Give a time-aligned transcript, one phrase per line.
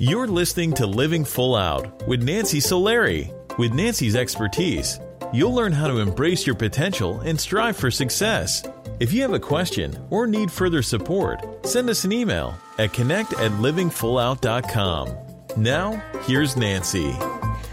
[0.00, 3.34] You're listening to Living Full Out with Nancy Solari.
[3.58, 5.00] With Nancy's expertise,
[5.32, 8.62] you'll learn how to embrace your potential and strive for success.
[9.00, 13.32] If you have a question or need further support, send us an email at connect
[13.32, 15.16] at livingfullout.com.
[15.56, 17.16] Now, here's Nancy.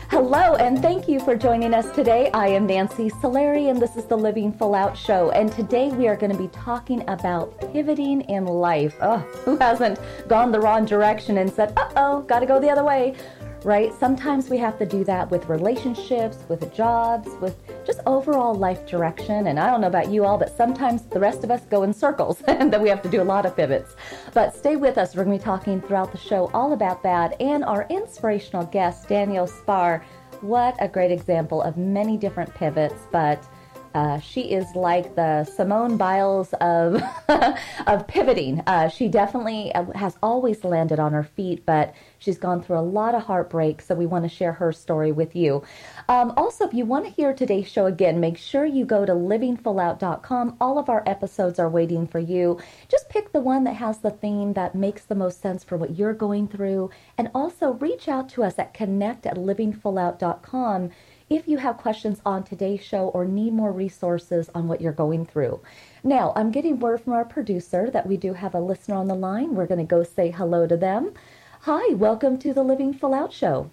[0.09, 2.29] Hello, and thank you for joining us today.
[2.31, 5.31] I am Nancy Solari, and this is the Living Full Out Show.
[5.31, 8.95] And today we are going to be talking about pivoting in life.
[9.01, 12.69] Oh, who hasn't gone the wrong direction and said, uh oh, got to go the
[12.69, 13.15] other way?
[13.65, 13.91] Right?
[13.95, 19.47] Sometimes we have to do that with relationships, with jobs, with just overall life direction.
[19.47, 21.91] And I don't know about you all, but sometimes the rest of us go in
[21.91, 23.95] circles and then we have to do a lot of pivots.
[24.35, 25.15] But stay with us.
[25.15, 27.41] We're going to be talking throughout the show all about that.
[27.41, 30.05] And our inspirational guest, Danielle Spar,
[30.41, 33.47] what a great example of many different pivots, but
[33.95, 37.01] uh, she is like the Simone Biles of
[37.87, 38.61] of pivoting.
[38.67, 42.81] Uh, she definitely uh, has always landed on her feet, but she's gone through a
[42.81, 43.81] lot of heartbreak.
[43.81, 45.63] So we want to share her story with you.
[46.09, 49.13] Um, also, if you want to hear today's show again, make sure you go to
[49.13, 50.57] livingfullout.com.
[50.59, 52.59] All of our episodes are waiting for you.
[52.89, 55.97] Just pick the one that has the theme that makes the most sense for what
[55.97, 60.91] you're going through, and also reach out to us at connect at livingfullout.com
[61.29, 65.25] if you have questions on today's show or need more resources on what you're going
[65.25, 65.59] through.
[66.03, 69.15] Now, I'm getting word from our producer that we do have a listener on the
[69.15, 69.55] line.
[69.55, 71.13] We're going to go say hello to them.
[71.61, 73.71] Hi, welcome to the Living Full Out Show.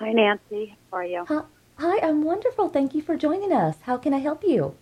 [0.00, 0.76] Hi, Nancy.
[0.90, 1.24] How are you?
[1.28, 1.42] Hi,
[1.78, 2.68] hi, I'm wonderful.
[2.68, 3.76] Thank you for joining us.
[3.82, 4.74] How can I help you?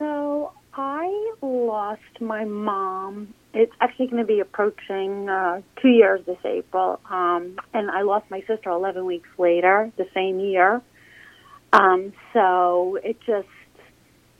[0.00, 6.38] So, I lost my mom it's actually going to be approaching uh, two years this
[6.44, 7.00] April.
[7.08, 10.82] Um, and I lost my sister 11 weeks later, the same year.
[11.72, 13.48] Um, so it just,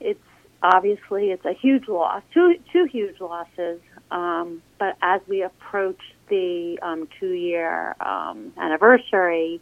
[0.01, 0.19] it's
[0.61, 3.79] obviously it's a huge loss, two two huge losses.
[4.11, 9.61] Um, but as we approach the um, two year um, anniversary,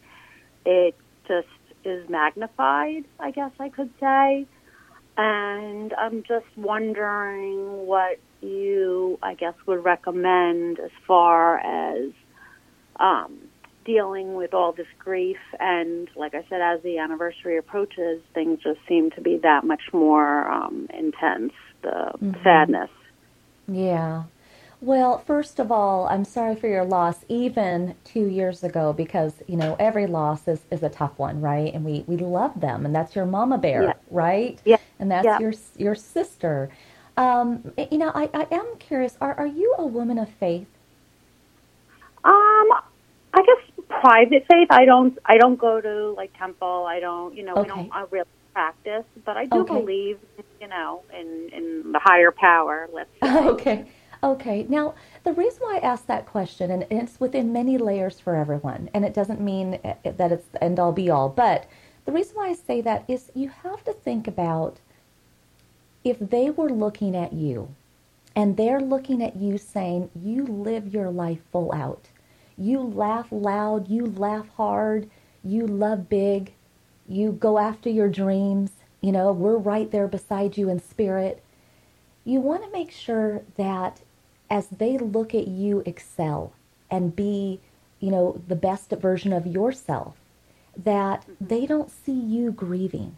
[0.65, 0.95] it
[1.27, 1.47] just
[1.83, 3.05] is magnified.
[3.19, 4.47] I guess I could say.
[5.17, 12.11] And I'm just wondering what you, I guess, would recommend as far as
[12.99, 13.37] um,
[13.85, 15.37] dealing with all this grief.
[15.59, 19.83] And like I said, as the anniversary approaches, things just seem to be that much
[19.93, 22.43] more um, intense, the mm-hmm.
[22.43, 22.89] sadness.
[23.67, 24.23] Yeah.
[24.81, 29.55] Well, first of all, I'm sorry for your loss, even two years ago, because you
[29.55, 31.73] know every loss is, is a tough one, right?
[31.73, 33.93] And we, we love them, and that's your mama bear, yeah.
[34.11, 34.59] right?
[34.65, 34.75] Yeah.
[35.03, 35.37] And that's yeah.
[35.37, 36.69] your your sister.
[37.17, 39.17] Um, you know, I, I am curious.
[39.19, 40.67] Are are you a woman of faith?
[42.23, 42.67] Um,
[43.33, 44.69] I guess private faith.
[44.69, 45.19] I don't.
[45.25, 46.85] I don't go to like temple.
[46.87, 47.35] I don't.
[47.35, 47.63] You know, okay.
[47.63, 49.73] we don't I really practice, but I do okay.
[49.73, 50.19] believe.
[50.61, 52.87] You know, in in the higher power.
[52.93, 53.47] Let's say.
[53.49, 53.85] Okay.
[54.23, 54.65] Okay.
[54.69, 58.89] Now, the reason why I asked that question, and it's within many layers for everyone,
[58.93, 61.67] and it doesn't mean eh, that it's the end all be all, but
[62.05, 64.79] the reason why I say that is you have to think about
[66.03, 67.73] if they were looking at you
[68.35, 72.09] and they're looking at you saying, you live your life full out,
[72.57, 75.09] you laugh loud, you laugh hard,
[75.43, 76.53] you love big,
[77.07, 78.71] you go after your dreams,
[79.01, 81.43] you know, we're right there beside you in spirit.
[82.23, 84.01] You want to make sure that
[84.49, 86.53] as they look at you excel
[86.89, 87.59] and be,
[87.99, 90.15] you know, the best version of yourself,
[90.77, 91.47] that mm-hmm.
[91.47, 93.17] they don't see you grieving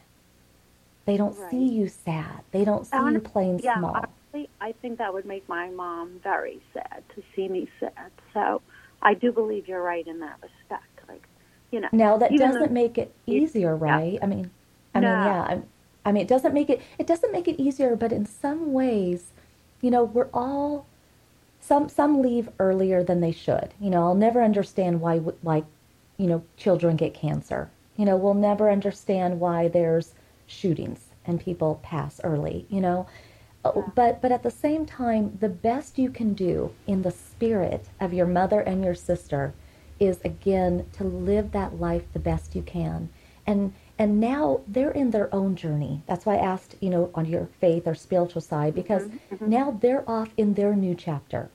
[1.05, 1.51] they don't right.
[1.51, 2.41] see you sad.
[2.51, 3.95] They don't see you playing yeah, small.
[3.95, 8.11] Honestly, I think that would make my mom very sad to see me sad.
[8.33, 8.61] So
[9.01, 10.83] I do believe you're right in that respect.
[11.07, 11.27] Like,
[11.71, 11.89] you know.
[11.91, 14.13] Now that doesn't make it easier, right?
[14.13, 14.23] Yeah.
[14.23, 14.51] I mean,
[14.93, 15.07] I no.
[15.07, 15.41] mean, yeah.
[15.41, 15.61] I,
[16.07, 16.81] I mean, it doesn't make it.
[16.97, 19.31] It doesn't make it easier, but in some ways,
[19.81, 20.85] you know, we're all.
[21.61, 23.73] Some some leave earlier than they should.
[23.79, 25.65] You know, I'll never understand why like,
[26.17, 27.71] you know, children get cancer.
[27.97, 30.13] You know, we'll never understand why there's
[30.47, 33.07] shootings and people pass early, you know.
[33.63, 33.83] Uh, Yeah.
[33.95, 38.13] But but at the same time, the best you can do in the spirit of
[38.13, 39.53] your mother and your sister
[39.99, 43.09] is again to live that life the best you can.
[43.47, 46.03] And and now they're in their own journey.
[46.07, 49.47] That's why I asked, you know, on your faith or spiritual side because Mhm, mhm.
[49.47, 51.49] now they're off in their new chapter.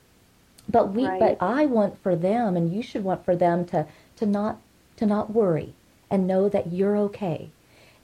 [0.69, 1.19] But we Right.
[1.19, 3.86] but I want for them and you should want for them to
[4.16, 4.58] to not
[4.96, 5.75] to not worry
[6.10, 7.50] and know that you're okay.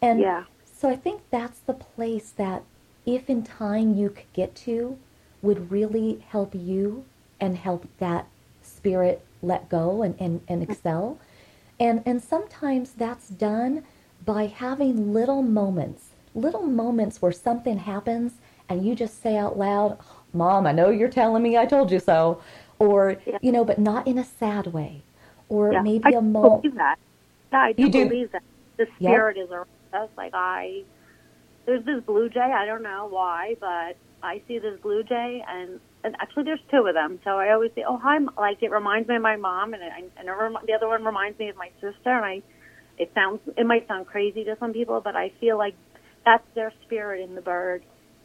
[0.03, 0.45] And Yeah.
[0.77, 2.65] So I think that's the place that
[3.07, 4.99] if in time you could get to
[5.43, 7.05] would really help you
[7.41, 8.27] and help that
[8.63, 11.19] spirit let go and, and, and excel.
[11.81, 13.85] And and sometimes that's done
[14.25, 18.35] by having little moments, little moments where something happens
[18.69, 19.99] and you just say out loud,
[20.35, 22.41] Mom, I know you're telling me I told you so.
[22.81, 23.39] Or, Yeah.
[23.41, 25.03] you know, but not in a sad way.
[25.49, 25.83] Or yeah.
[25.83, 26.63] maybe I a moment.
[26.63, 26.97] believe that.
[27.53, 28.09] Yeah, I do, You do?
[28.09, 28.43] believe that.
[28.79, 29.13] The Yep.
[29.13, 30.11] spirit is around us.
[30.17, 30.83] Like I,
[31.67, 32.41] there's this blue jay.
[32.41, 36.87] I don't know why, but I see this blue jay, and, and actually there's two
[36.87, 37.19] of them.
[37.25, 40.05] So I always say, "Oh hi," like it reminds me of my mom, and I,
[40.19, 42.11] and it rem- the other one reminds me of my sister.
[42.11, 42.43] And I,
[42.99, 45.75] it sounds, it might sound crazy to some people, but I feel like
[46.25, 47.83] that's their spirit in the bird.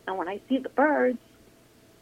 [0.08, 1.20] And when I see the birds,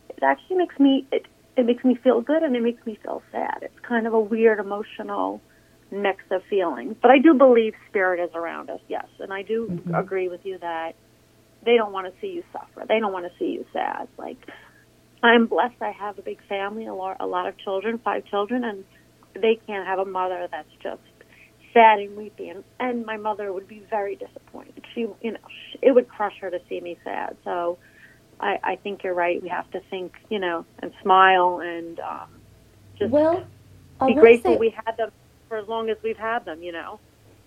[0.10, 1.26] it actually makes me it,
[1.58, 3.60] it makes me feel good and it makes me feel sad.
[3.62, 5.42] It's kind of a weird emotional
[5.92, 6.96] mix of feelings.
[7.02, 9.08] But I do believe spirit is around us, yes.
[9.20, 9.98] And I do Mhm.
[9.98, 10.96] agree with you that
[11.64, 12.86] they don't want to see you suffer.
[12.88, 14.08] They don't want to see you sad.
[14.18, 14.38] Like
[15.22, 15.82] I'm blessed.
[15.82, 18.86] I have a big family, a lot, a lot of children, five children, and
[19.34, 21.02] they can't have a mother that's just
[21.74, 22.50] sad and weepy.
[22.50, 24.86] And, and my mother would be very disappointed.
[24.96, 27.36] She, you know, sh it would crush her to see me sad.
[27.44, 27.78] So
[28.40, 29.42] I, I think you're right.
[29.42, 32.30] We have to think, you know, and smile and um,
[32.98, 33.44] just well,
[34.08, 35.12] be grateful say- we had them
[35.50, 36.64] for as long as we've had them.
[36.64, 37.00] You know.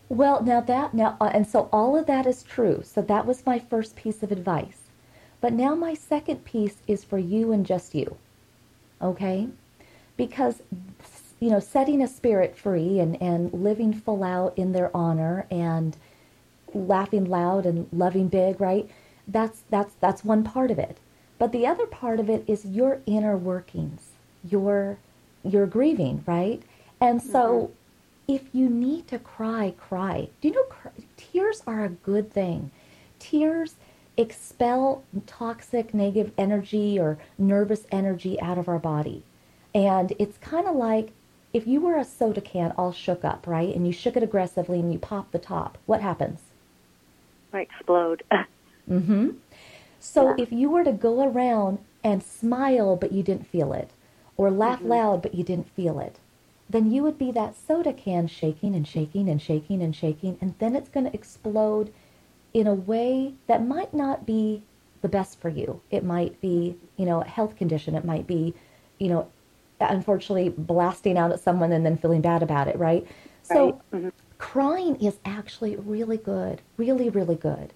[0.08, 2.82] Well, now that now uh, and so all of that is true.
[2.84, 4.90] So that was my first piece of advice.
[5.40, 8.16] But now my second piece is for you and just you.
[9.00, 9.48] Okay?
[10.16, 10.62] Because
[11.40, 15.96] you know, setting a spirit free and and living full out in their honor and
[16.74, 18.88] laughing loud and loving big, right?
[19.26, 20.98] That's that's that's one part of it.
[21.38, 24.10] But the other part of it is your inner workings.
[24.48, 24.98] Your
[25.42, 26.62] your grieving, right?
[27.00, 27.72] And so
[28.28, 30.28] if you need to cry, cry.
[30.40, 32.70] Do you know cr- tears are a good thing?
[33.18, 33.76] Tears
[34.16, 39.22] expel toxic negative energy or nervous energy out of our body.
[39.74, 41.12] And it's kind of like
[41.52, 43.74] if you were a soda can all shook up, right?
[43.74, 46.40] And you shook it aggressively and you pop the top, what happens?
[47.52, 48.22] I explode.
[48.90, 49.30] Mm-hmm.
[50.00, 50.42] So Yeah.
[50.42, 53.90] if you were to go around and smile but you didn't feel it,
[54.36, 54.88] or laugh Mhm.
[54.88, 56.18] loud but you didn't feel it,
[56.72, 60.54] then you would be that soda can shaking and shaking and shaking and shaking, and
[60.58, 61.92] then it's going to explode
[62.54, 64.62] in a way that might not be
[65.02, 65.80] the best for you.
[65.90, 67.94] It might be, you know, a health condition.
[67.94, 68.54] It might be,
[68.98, 69.28] you know,
[69.80, 73.06] unfortunately blasting out at someone and then feeling bad about it, right?
[73.42, 73.80] So right.
[73.92, 74.08] hmm
[74.38, 77.72] crying is actually really good, really, really good.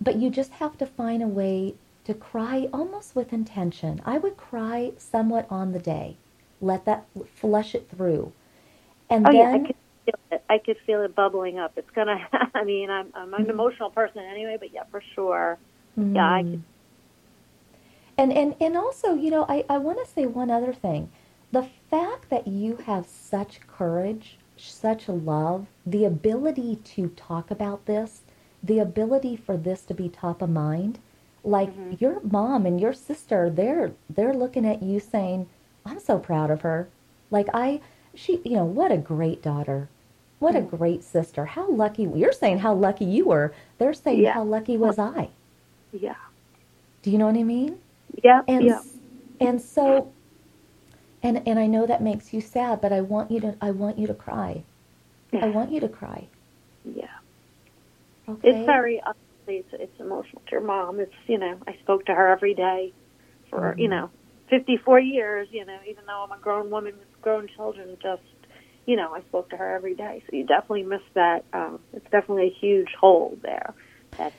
[0.00, 4.00] But you just have to find a way to cry almost with intention.
[4.04, 6.16] I would cry somewhat on the day,
[6.60, 8.32] let that flush it through.
[9.10, 9.76] And Oh yeah, I then, could
[10.06, 10.44] feel it.
[10.50, 11.72] I could feel it bubbling up.
[11.76, 12.18] It's gonna.
[12.54, 15.60] I mean, I'm I'm an emotional person anyway, but yeah, for sure.
[16.14, 16.50] Yeah, I Mm.
[16.50, 16.58] could.
[18.16, 21.10] And, and, and also, you know, I, I want to say one other thing.
[21.52, 28.22] The fact that you have such courage, such love, the ability to talk about this,
[28.62, 30.98] the ability for this to be top of mind,
[31.44, 35.48] like your mom and your sister, they're they're looking at you saying,
[35.84, 36.88] "I'm so proud of her."
[37.30, 37.80] Like I,
[38.14, 39.88] she, you know, what a great daughter,
[40.38, 41.44] what a great sister.
[41.46, 43.52] How lucky you're saying how lucky you were.
[43.78, 44.32] They're saying Yeah.
[44.32, 45.30] how lucky was I.
[45.92, 46.14] Yeah.
[47.02, 47.78] Do you know what I mean?
[48.22, 48.42] Yeah.
[48.48, 48.82] and yeah.
[49.40, 50.12] and so
[51.22, 53.98] and and I know that makes you sad, but I want you to I want
[53.98, 54.62] you to cry.
[55.32, 56.26] I want you to cry.
[56.84, 57.06] Yeah.
[58.28, 58.48] Okay.
[58.48, 61.00] It's very obviously it's, it's emotional to your mom.
[61.00, 62.92] It's you know I spoke to her every day
[63.50, 63.90] for you Mhm.
[63.90, 64.10] know
[64.50, 65.48] 54 years.
[65.50, 68.22] You know even though I'm a grown woman with grown children, just
[68.86, 70.22] you know I spoke to her every day.
[70.28, 71.44] So you definitely miss that.
[71.52, 73.74] Um, it's definitely a huge hole there.
[74.18, 74.34] That's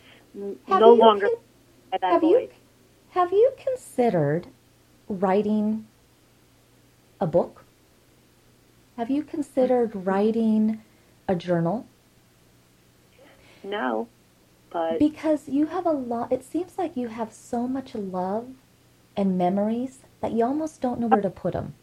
[0.68, 1.36] Have no longer con-
[1.92, 2.50] that have you
[3.12, 4.48] have you considered
[5.08, 5.88] writing
[7.20, 7.64] a book?
[8.98, 10.82] Have you considered writing
[11.28, 11.88] a journal?
[13.64, 14.08] No,
[14.72, 18.48] but Because you have a lot it seems like you have so much love
[19.16, 21.74] and memories that you almost don't know where to put them.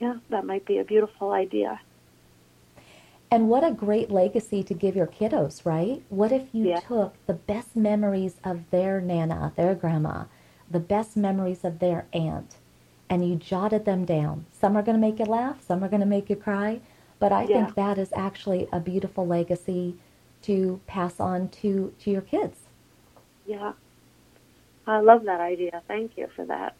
[0.00, 1.80] yeah, that might be a beautiful idea.
[3.30, 6.02] And what a great legacy to give your kiddos, right?
[6.08, 6.80] What if you Yeah.
[6.88, 10.24] took the best memories of their nana, their grandma,
[10.70, 12.56] the best memories of their aunt,
[13.10, 14.46] and you jotted them down?
[14.52, 16.80] Some are going to make you laugh, some are going to make you cry,
[17.18, 17.48] but I Yeah.
[17.48, 19.96] think that is actually a beautiful legacy
[20.42, 22.68] to pass on to, to your kids.
[23.46, 23.72] Yeah,
[24.88, 25.82] I love that idea.
[25.86, 26.74] Thank you for that.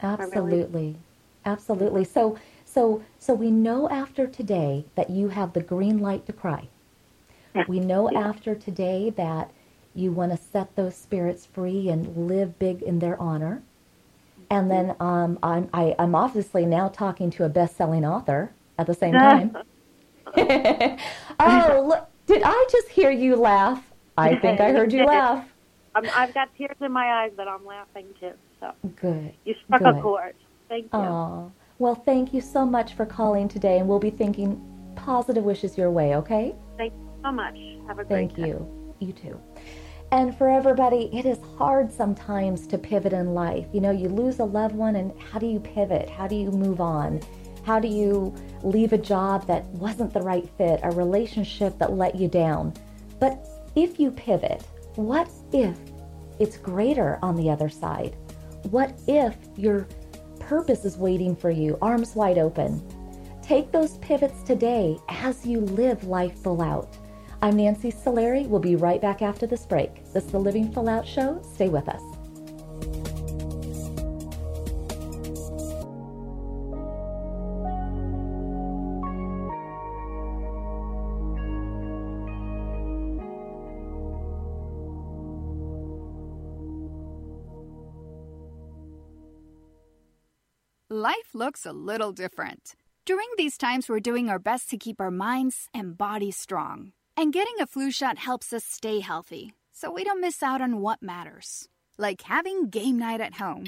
[0.00, 0.80] Absolutely.
[0.80, 0.96] Really...
[1.44, 2.04] Absolutely.
[2.04, 6.68] So so so we know after today that you have the green light to cry.
[7.66, 8.20] We know yeah.
[8.20, 9.50] after today that
[9.94, 13.62] you want to set those spirits free and live big in their honor.
[14.48, 18.52] And then um, I'm, I, am i am obviously now talking to a best-selling author
[18.78, 19.56] at the same time.
[20.36, 23.82] oh, look, did I just hear you laugh?
[24.16, 25.44] I think I heard you laugh.
[26.06, 28.32] I have got tears in my eyes, but I'm laughing too.
[28.60, 29.32] So good.
[29.44, 29.96] You struck good.
[29.96, 30.34] a chord.
[30.68, 30.98] Thank you.
[30.98, 34.60] Oh, well, thank you so much for calling today, and we'll be thinking
[34.96, 36.16] positive wishes your way.
[36.16, 36.54] Okay?
[36.76, 37.56] Thank you so much.
[37.86, 38.28] Have a great.
[38.28, 38.34] Day.
[38.34, 38.94] Thank you.
[39.00, 39.40] You too.
[40.10, 43.66] And for everybody, it is hard sometimes to pivot in life.
[43.72, 46.08] You know, you lose a loved one, and how do you pivot?
[46.08, 47.20] How do you move on?
[47.64, 52.14] How do you leave a job that wasn't the right fit, a relationship that let
[52.14, 52.72] you down?
[53.20, 54.62] But if you pivot,
[54.94, 55.76] what if
[56.38, 58.16] it's greater on the other side?
[58.70, 59.86] What if your
[60.40, 62.82] purpose is waiting for you, arms wide open?
[63.42, 66.96] Take those pivots today as you live life full out.
[67.40, 68.46] I'm Nancy Solari.
[68.46, 70.04] We'll be right back after this break.
[70.12, 71.40] This is the Living Full Out Show.
[71.54, 72.02] Stay with us.
[90.98, 92.74] Life looks a little different.
[93.04, 96.90] During these times, we're doing our best to keep our minds and bodies strong.
[97.16, 100.80] And getting a flu shot helps us stay healthy, so we don't miss out on
[100.80, 103.66] what matters, like having game night at home.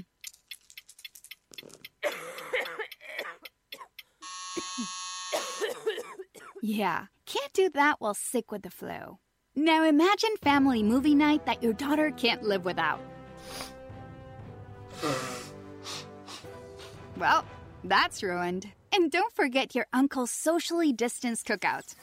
[6.61, 9.19] yeah, can't do that while sick with the flu.
[9.55, 12.99] Now imagine family movie night that your daughter can't live without.
[17.21, 17.45] Well,
[17.85, 18.73] that's ruined.
[18.93, 21.95] And don't forget your uncle's socially distanced cookout.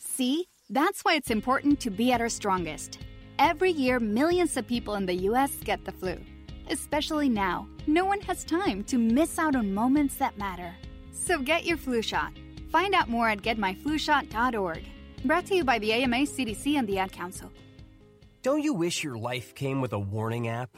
[0.00, 2.98] See, that's why it's important to be at our strongest.
[3.38, 6.18] Every year, millions of people in the US get the flu.
[6.70, 10.74] Especially now, no one has time to miss out on moments that matter.
[11.12, 12.32] So get your flu shot.
[12.72, 14.84] Find out more at getmyflushot.org.
[15.24, 17.52] Brought to you by the AMA, CDC, and the Ad Council.
[18.48, 20.70] Don't you wish your life came with a warning app?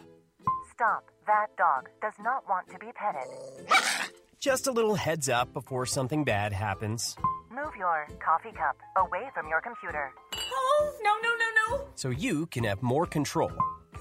[0.74, 1.04] Stop.
[1.28, 4.10] That dog does not want to be petted.
[4.40, 7.14] Just a little heads up before something bad happens.
[7.48, 10.10] Move your coffee cup away from your computer.
[10.34, 11.46] Oh, no, no, no,
[11.78, 11.84] no.
[11.94, 13.52] So you can have more control.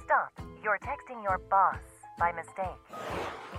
[0.03, 0.31] Stop.
[0.63, 1.77] You're texting your boss
[2.17, 3.58] by mistake.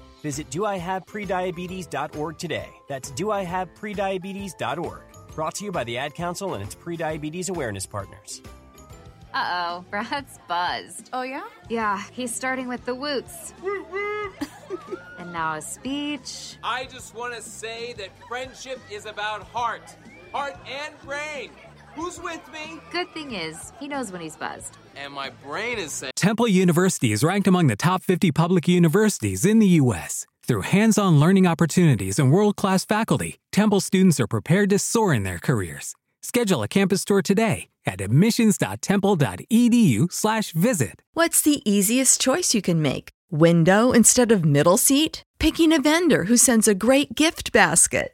[0.21, 2.69] Visit doihaveprediabetes.org today.
[2.87, 5.01] That's doihaveprediabetes.org.
[5.35, 8.41] Brought to you by the Ad Council and its prediabetes awareness partners.
[9.33, 11.09] Uh oh, Brad's buzzed.
[11.13, 11.45] Oh, yeah?
[11.69, 13.53] Yeah, he's starting with the woots.
[15.17, 16.57] and now a speech.
[16.63, 19.95] I just want to say that friendship is about heart,
[20.33, 21.51] heart and brain.
[21.95, 22.79] Who's with me?
[22.91, 24.77] Good thing is, he knows when he's buzzed.
[24.95, 26.13] And my brain is saying.
[26.15, 30.25] Temple University is ranked among the top 50 public universities in the U.S.
[30.45, 35.13] Through hands on learning opportunities and world class faculty, Temple students are prepared to soar
[35.13, 35.93] in their careers.
[36.21, 41.01] Schedule a campus tour today at admissions.temple.edu/slash visit.
[41.13, 43.09] What's the easiest choice you can make?
[43.31, 45.23] Window instead of middle seat?
[45.39, 48.13] Picking a vendor who sends a great gift basket?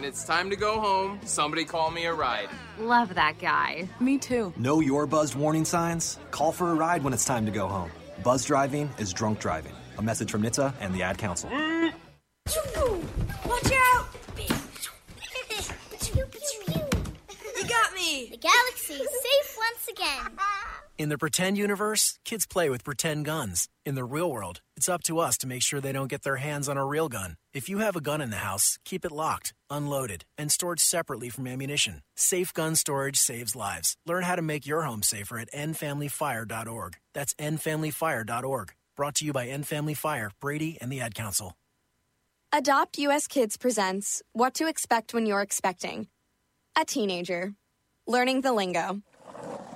[0.00, 2.48] When it's time to go home, somebody call me a ride.
[2.78, 3.86] Love that guy.
[4.00, 4.50] Me too.
[4.56, 6.18] Know your buzzed warning signs?
[6.30, 7.90] Call for a ride when it's time to go home.
[8.24, 9.74] Buzz driving is drunk driving.
[9.98, 11.50] A message from NHTSA and the Ad Council.
[11.50, 11.92] Watch
[13.72, 14.06] out!
[14.38, 14.48] you
[17.68, 18.28] got me!
[18.30, 20.32] The galaxy is safe once again.
[21.00, 23.68] In the pretend universe, kids play with pretend guns.
[23.86, 26.36] In the real world, it's up to us to make sure they don't get their
[26.36, 27.36] hands on a real gun.
[27.54, 31.30] If you have a gun in the house, keep it locked, unloaded, and stored separately
[31.30, 32.02] from ammunition.
[32.16, 33.96] Safe gun storage saves lives.
[34.04, 36.98] Learn how to make your home safer at endfamilyfire.org.
[37.14, 38.74] That's endfamilyfire.org.
[38.94, 41.56] Brought to you by End Family Fire, Brady, and the Ad Council.
[42.52, 46.08] Adopt US Kids presents What to Expect When You're Expecting.
[46.76, 47.54] A teenager.
[48.06, 49.00] Learning the lingo.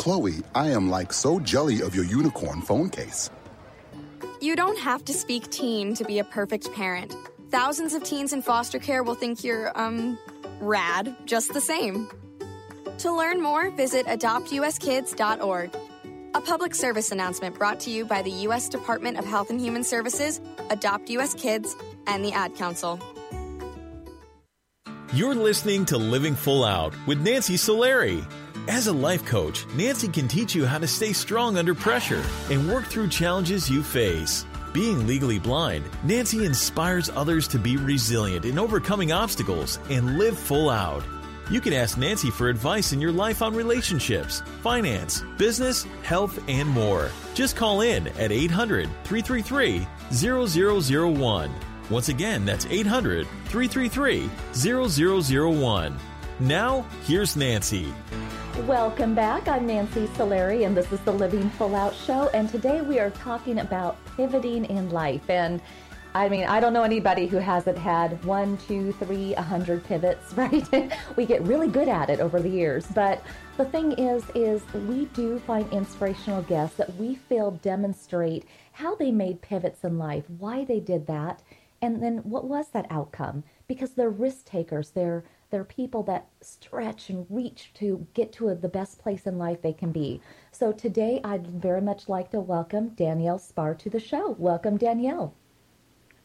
[0.00, 3.28] Chloe, I am like so jelly of your unicorn phone case.
[4.40, 7.14] You don't have to speak teen to be a perfect parent.
[7.50, 10.18] Thousands of teens in foster care will think you're, um,
[10.58, 12.08] rad just the same.
[12.96, 15.76] To learn more, visit adoptuskids.org.
[16.32, 18.70] A public service announcement brought to you by the U.S.
[18.70, 20.40] Department of Health and Human Services,
[20.70, 21.34] Adopt U.S.
[21.34, 21.76] Kids,
[22.06, 22.98] and the Ad Council.
[25.12, 28.24] You're listening to Living Full Out with Nancy Solari.
[28.68, 32.68] As a life coach, Nancy can teach you how to stay strong under pressure and
[32.68, 34.44] work through challenges you face.
[34.72, 40.70] Being legally blind, Nancy inspires others to be resilient in overcoming obstacles and live full
[40.70, 41.02] out.
[41.50, 46.68] You can ask Nancy for advice in your life on relationships, finance, business, health, and
[46.68, 47.10] more.
[47.34, 51.50] Just call in at 800 333 0001.
[51.88, 55.98] Once again, that's 800 333 0001.
[56.38, 57.92] Now, here's Nancy.
[58.66, 59.48] Welcome back.
[59.48, 62.28] I'm Nancy Solari, and this is the Living Full Out Show.
[62.34, 65.30] And today we are talking about pivoting in life.
[65.30, 65.62] And
[66.14, 70.32] I mean, I don't know anybody who hasn't had one, two, three, a hundred pivots,
[70.36, 70.92] right?
[71.16, 72.86] we get really good at it over the years.
[72.88, 73.22] But
[73.56, 79.10] the thing is, is we do find inspirational guests that we feel demonstrate how they
[79.10, 81.42] made pivots in life, why they did that,
[81.80, 83.42] and then what was that outcome?
[83.66, 84.90] Because they're risk takers.
[84.90, 89.36] They're they're people that stretch and reach to get to a, the best place in
[89.36, 90.20] life they can be.
[90.52, 94.36] So today, I'd very much like to welcome Danielle Spar to the show.
[94.38, 95.34] Welcome, Danielle.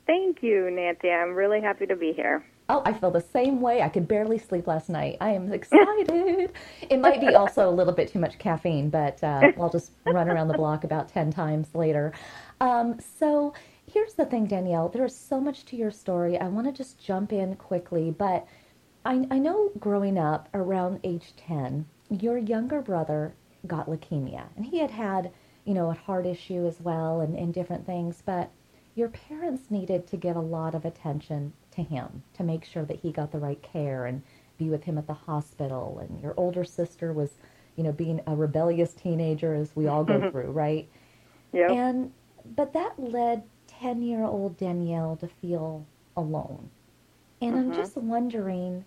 [0.06, 1.10] Thank you, Nancy.
[1.10, 2.46] I'm really happy to be here.
[2.68, 3.82] Oh, I feel the same way.
[3.82, 5.18] I could barely sleep last night.
[5.22, 6.52] I am excited.
[6.90, 10.30] it might be also a little bit too much caffeine, but uh, I'll just run
[10.30, 12.14] around the block about 10 times later.
[12.62, 13.54] Um, so
[13.92, 14.90] here's the thing, Danielle.
[14.90, 16.40] There is so much to your story.
[16.40, 18.48] I want to just jump in quickly, but
[19.06, 23.34] I, I know growing up around age 10, your younger brother
[23.68, 25.32] got leukemia, and he had had,
[25.66, 28.52] you know, a heart issue as well and, and different things, but
[28.96, 33.00] your parents needed to give a lot of attention to him to make sure that
[33.00, 34.24] he got the right care and
[34.58, 36.00] be with him at the hospital.
[36.00, 37.38] And your older sister was,
[37.76, 40.90] you know, being a rebellious teenager as we all go through, right?
[41.54, 41.70] Yeah.
[41.70, 42.12] And
[42.56, 46.70] but that led 10-year-old Danielle to feel alone.
[47.42, 47.60] And Mhm.
[47.60, 48.86] I'm just wondering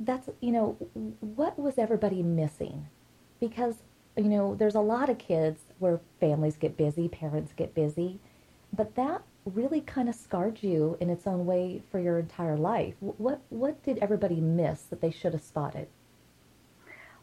[0.00, 0.72] that's you know
[1.20, 2.88] what was everybody missing?
[3.40, 3.76] Because
[4.16, 8.18] you know there's a lot of kids where families get busy parents get busy
[8.72, 12.94] but that really kind of scarred you in its own way for your entire life.
[13.00, 15.88] What what did everybody miss that they should have spotted?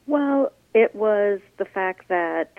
[0.08, 2.54] Well, it was the fact that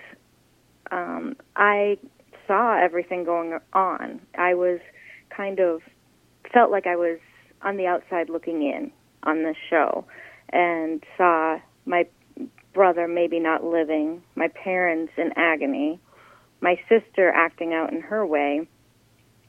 [0.91, 1.99] um, I
[2.47, 4.21] saw everything going on.
[4.37, 4.81] I was
[5.35, 5.83] kind of
[6.53, 7.19] felt like I was
[7.63, 10.05] on the outside looking in on this show
[10.51, 12.07] and saw my
[12.73, 15.99] brother maybe not living, my parents in agony,
[16.61, 18.69] my sister acting out in her way,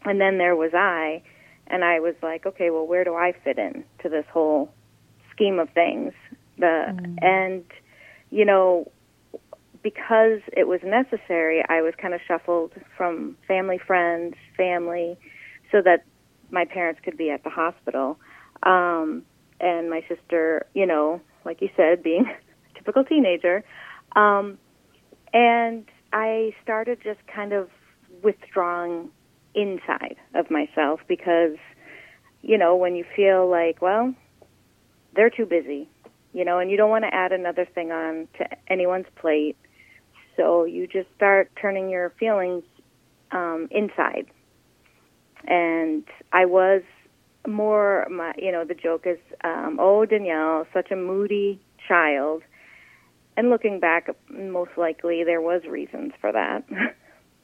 [0.03, 1.21] and then there was I,
[1.67, 4.73] and I was like, okay, well, where do I fit in to this whole
[5.31, 6.13] scheme of things?
[6.57, 7.63] The and
[8.31, 8.91] you know
[9.81, 15.17] because it was necessary, I was kind of shuffled from family, friends, family,
[15.71, 16.03] so that
[16.51, 18.19] my parents could be at the hospital.
[18.63, 19.23] Um,
[19.59, 22.25] and my sister, you know, like you said, being
[22.71, 23.63] a typical teenager.
[24.15, 24.57] Um,
[25.33, 27.69] and I started just kind of
[28.23, 29.09] withdrawing
[29.53, 31.57] inside of myself because,
[32.41, 34.13] you know, when you feel like, well,
[35.15, 35.89] they're too busy.
[36.33, 39.57] you know, and you don't want to add another thing on to anyone's plate.
[40.37, 42.63] So you just start turning your feelings
[43.31, 44.27] um, inside.
[45.45, 46.83] And I was
[47.47, 52.43] more, my, you know, the joke is, um, oh, Danielle, such a moody child.
[53.37, 56.63] And looking back, most likely there was reasons for that.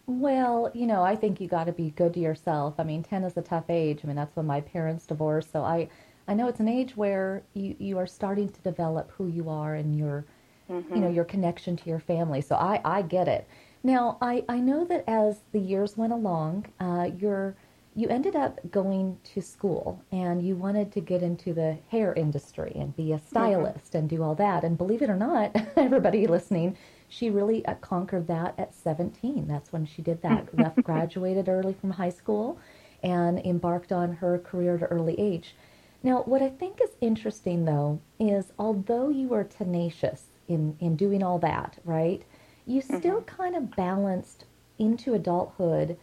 [0.08, 2.76] Well, you know, I think you got to be good to yourself.
[2.78, 4.02] I mean, 10 is a tough age.
[4.04, 5.52] I mean, that's when my parents divorced.
[5.52, 5.90] So I,
[6.28, 9.74] I know it's an age where you, you are starting to develop who you are
[9.74, 10.26] and your,
[10.70, 10.94] mm-hmm.
[10.94, 12.42] you know, your connection to your family.
[12.42, 13.48] So I, I get it.
[13.84, 17.56] Now, I, I know that as the years went along, uh, you're,
[17.96, 22.74] you ended up going to school and you wanted to get into the hair industry
[22.76, 23.28] and be a mm-hmm.
[23.28, 23.98] stylist mm-hmm.
[23.98, 24.66] and do all that.
[24.66, 26.78] And believe it or not, everybody listening,
[27.08, 29.48] she really uh, conquered that at 17.
[29.48, 30.54] That's when she did that.
[30.58, 32.60] Left, graduated early from high school,
[33.02, 35.56] and embarked on her career at an early age.
[36.04, 41.24] Now, what I think is interesting, though, is although you were tenacious in, in doing
[41.24, 42.22] all that, right,
[42.66, 42.98] you mm-hmm.
[42.98, 44.46] still kind of balanced
[44.78, 45.98] into adulthood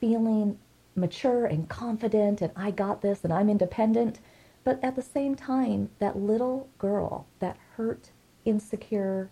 [0.00, 0.58] feeling
[0.94, 4.20] mature and confident, and I got this, and I'm independent.
[4.64, 8.10] But at the same time, that little girl, that hurt,
[8.44, 9.30] insecure,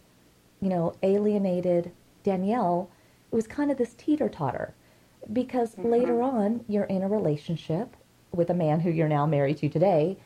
[0.61, 1.93] you know, alienated
[2.23, 2.91] Danielle,
[3.31, 4.75] it was kind of this teeter totter
[5.33, 5.91] because mm-hmm.
[5.91, 7.97] later on you're in a relationship
[8.33, 10.19] with a man who you're now married to today.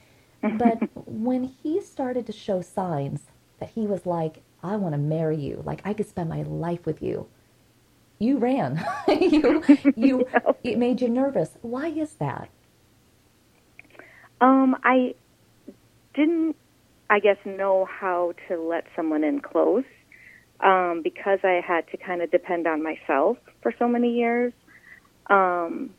[0.42, 3.23] But when he started to show signs
[3.61, 6.85] that he was like, I want to marry you, like I could spend my life
[6.87, 7.27] with you,
[8.24, 8.84] you ran.
[9.08, 9.62] you,
[9.96, 10.26] you,
[10.62, 11.50] it made you nervous.
[11.62, 12.48] Why is that?
[14.40, 15.14] Um, I
[16.14, 16.56] didn't,
[17.08, 19.84] I guess, know how to let someone in close
[20.60, 24.52] um, because I had to kind of depend on myself for so many years,
[25.28, 25.90] um,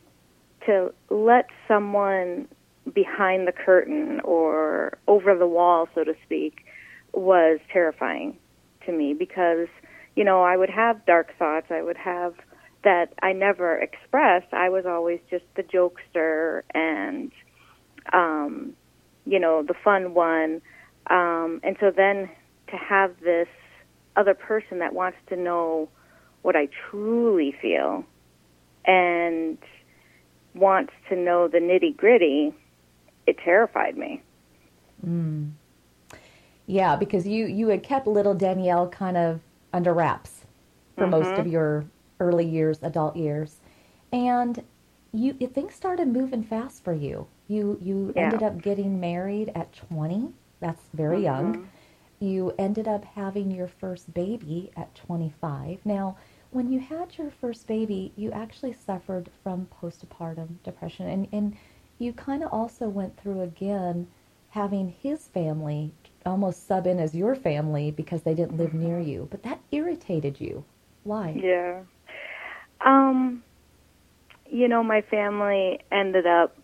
[0.66, 2.48] to let someone
[2.92, 6.64] behind the curtain or over the wall, so to speak,
[7.12, 8.36] was terrifying
[8.84, 9.68] to me because,
[10.16, 11.66] you know, I would have dark thoughts.
[11.70, 12.34] I would have
[12.82, 14.52] that I never expressed.
[14.52, 17.30] I was always just the jokester and,
[18.12, 18.72] um,
[19.26, 20.62] you know, the fun one.
[21.08, 22.30] Um, and so then
[22.68, 23.48] to have this
[24.16, 25.88] other person that wants to know
[26.42, 28.04] what I truly feel
[28.84, 29.58] and
[30.54, 32.54] wants to know the nitty gritty,
[33.26, 34.22] it terrified me.
[35.06, 35.52] Mm.
[36.66, 39.40] Yeah, because you you had kept little Danielle kind of
[39.76, 40.44] under wraps
[40.96, 41.22] for mm-hmm.
[41.22, 41.84] most of your
[42.18, 43.60] early years, adult years,
[44.12, 44.62] and
[45.12, 47.26] you things started moving fast for you.
[47.48, 48.22] You you yeah.
[48.24, 50.32] ended up getting married at twenty.
[50.60, 51.24] That's very mm-hmm.
[51.24, 51.68] young
[52.18, 55.80] you ended up having your first baby at 25.
[55.84, 56.16] Now,
[56.50, 61.56] when you had your first baby, you actually suffered from postpartum depression, and, and
[61.98, 64.06] you kind of also went through again
[64.56, 65.92] having his family
[66.24, 69.28] almost sub in as your family because they didn't live near you.
[69.30, 70.64] But that irritated you.
[71.04, 71.38] Why?
[71.38, 71.82] Yeah.
[72.80, 73.44] Um,
[74.50, 76.56] you know, my family ended up,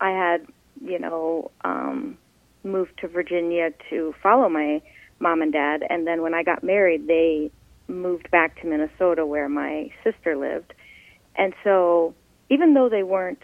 [0.00, 0.46] I had,
[0.80, 2.16] you know, um,
[2.62, 4.80] moved to Virginia to follow my
[5.18, 5.82] mom and dad.
[5.90, 7.50] And then when I got married, they
[7.88, 10.72] moved back to Minnesota where my sister lived.
[11.34, 12.14] And so
[12.48, 13.42] even though they weren't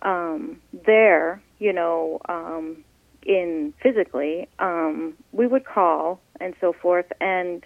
[0.00, 2.84] um, there, you know, um,
[3.22, 7.06] in physically, um, we would call and so forth.
[7.20, 7.64] And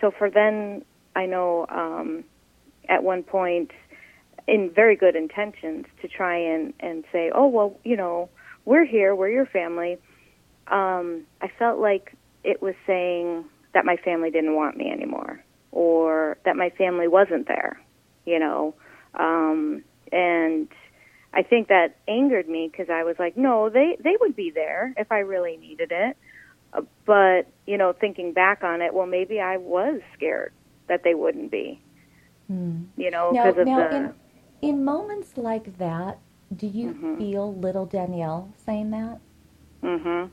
[0.00, 2.24] so for then, I know um,
[2.88, 3.70] at one point,
[4.46, 8.28] in very good intentions, to try and and say, oh well, you know,
[8.64, 9.98] we're here, we're your family.
[10.66, 16.38] Um, I felt like it was saying that my family didn't want me anymore or
[16.44, 17.80] that my family wasn't there,
[18.24, 18.74] you know.
[19.14, 20.68] Um, and
[21.32, 24.94] I think that angered me because I was like, no, they they would be there
[24.96, 26.16] if I really needed it.
[26.72, 30.52] Uh, but you know, thinking back on it, well, maybe I was scared
[30.88, 31.80] that they wouldn't be.
[32.48, 32.84] Hmm.
[32.96, 33.96] You know, because of now the.
[33.96, 34.14] In,
[34.62, 36.18] in moments like that,
[36.54, 37.18] do you mm-hmm.
[37.18, 39.20] feel little Danielle saying that?
[39.82, 40.30] Mhm.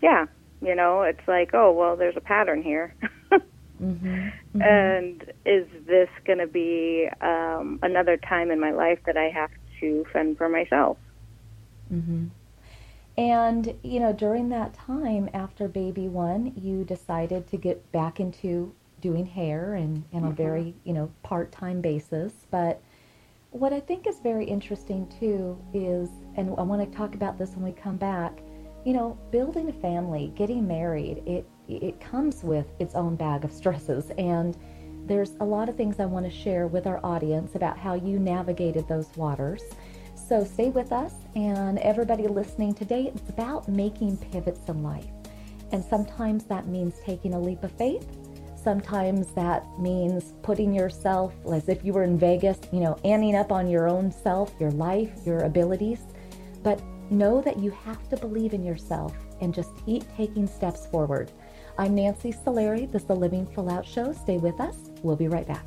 [0.00, 0.26] Yeah,
[0.62, 2.94] you know, it's like, oh, well, there's a pattern here.
[3.32, 4.06] mm-hmm.
[4.06, 4.62] Mm-hmm.
[4.62, 9.50] And is this going to be um, another time in my life that I have
[9.80, 10.96] to fend for myself?
[11.92, 12.26] Mm-hmm.
[13.18, 18.74] And, you know, during that time after baby one, you decided to get back into
[19.00, 20.36] doing hair and, and on a mm-hmm.
[20.36, 22.32] very, you know, part time basis.
[22.50, 22.82] But
[23.50, 27.50] what I think is very interesting too is, and I want to talk about this
[27.50, 28.40] when we come back,
[28.84, 33.50] you know, building a family, getting married, it it comes with its own bag of
[33.50, 34.56] stresses and
[35.06, 38.18] there's a lot of things I want to share with our audience about how you
[38.18, 39.62] navigated those waters.
[40.28, 45.06] So stay with us and everybody listening today, it's about making pivots in life.
[45.70, 48.06] And sometimes that means taking a leap of faith.
[48.60, 53.52] Sometimes that means putting yourself as if you were in Vegas, you know, anning up
[53.52, 56.00] on your own self, your life, your abilities.
[56.64, 61.30] But know that you have to believe in yourself and just keep taking steps forward.
[61.78, 62.90] I'm Nancy Solari.
[62.90, 64.12] This is the Living Full Out Show.
[64.12, 64.90] Stay with us.
[65.06, 65.64] We'll be right back.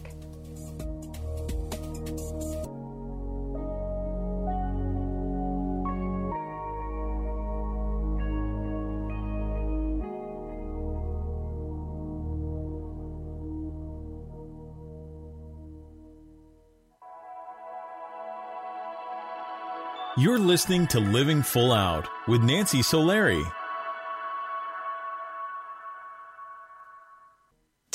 [20.17, 23.49] You're listening to Living Full Out with Nancy Solari.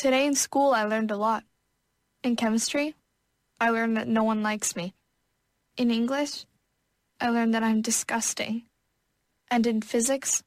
[0.05, 1.45] Today in school, I learned a lot.
[2.23, 2.95] In chemistry,
[3.59, 4.93] I learned that no one likes me.
[5.79, 6.45] In English,
[7.23, 8.65] I learned that I'm disgusting.
[9.51, 10.43] And in physics,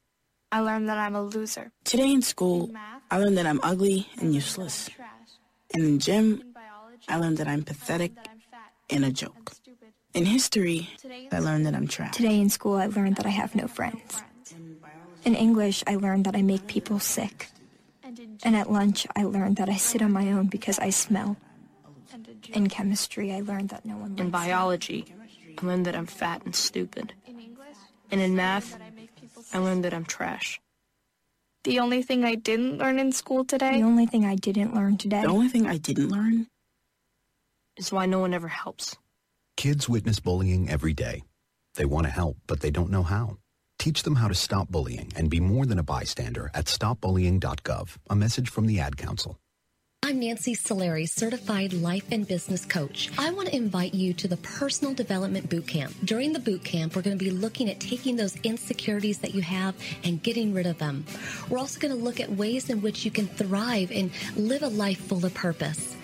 [0.52, 1.72] I learned that I'm a loser.
[1.82, 2.70] Today in school,
[3.10, 4.90] I learned that I'm ugly and useless.
[5.74, 6.54] And in gym,
[7.08, 8.12] I learned that I'm pathetic
[8.88, 9.54] and a joke.
[10.14, 10.88] In history,
[11.32, 12.14] I learned that I'm trash.
[12.14, 14.22] Today in school, I learned that I have no friends.
[15.24, 17.50] In English, I learned that I make people sick.
[18.42, 21.36] And at lunch, I learned that I sit on my own because I smell.
[22.52, 25.04] In chemistry, I learned that no one In biology,
[25.60, 27.12] I learned that I'm fat and stupid.
[28.10, 28.78] And in math,
[29.52, 30.60] I learned that I'm trash.
[31.64, 33.80] The only thing I didn't learn in school today.
[33.80, 35.22] The only thing I didn't learn today.
[35.22, 36.46] The only thing I didn't learn
[37.76, 38.96] is why no one ever helps.
[39.56, 41.24] Kids witness bullying every day.
[41.74, 43.38] They want to help, but they don't know how.
[43.78, 47.96] Teach them how to stop bullying and be more than a bystander at stopbullying.gov.
[48.10, 49.38] A message from the Ad Council.
[50.04, 53.10] I'm Nancy Solari, certified life and business coach.
[53.18, 55.92] I want to invite you to the Personal Development Boot Camp.
[56.04, 59.42] During the boot camp, we're going to be looking at taking those insecurities that you
[59.42, 61.04] have and getting rid of them.
[61.50, 64.68] We're also going to look at ways in which you can thrive and live a
[64.68, 65.94] life full of purpose.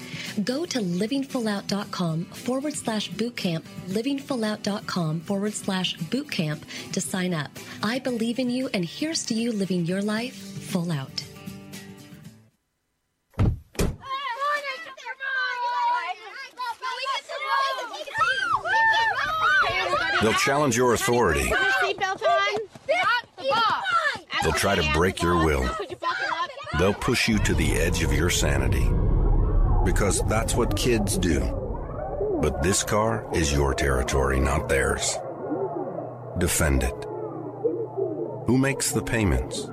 [0.43, 7.51] Go to livingfullout.com forward slash bootcamp, livingfullout.com forward slash bootcamp to sign up.
[7.83, 11.23] I believe in you, and here's to you living your life full out.
[20.23, 21.53] They'll challenge your authority.
[24.43, 25.69] They'll try to break your will.
[26.79, 28.89] They'll push you to the edge of your sanity.
[29.85, 31.41] Because that's what kids do.
[32.41, 35.19] But this car is your territory, not theirs.
[36.39, 37.05] Defend it.
[38.47, 39.65] Who makes the payments?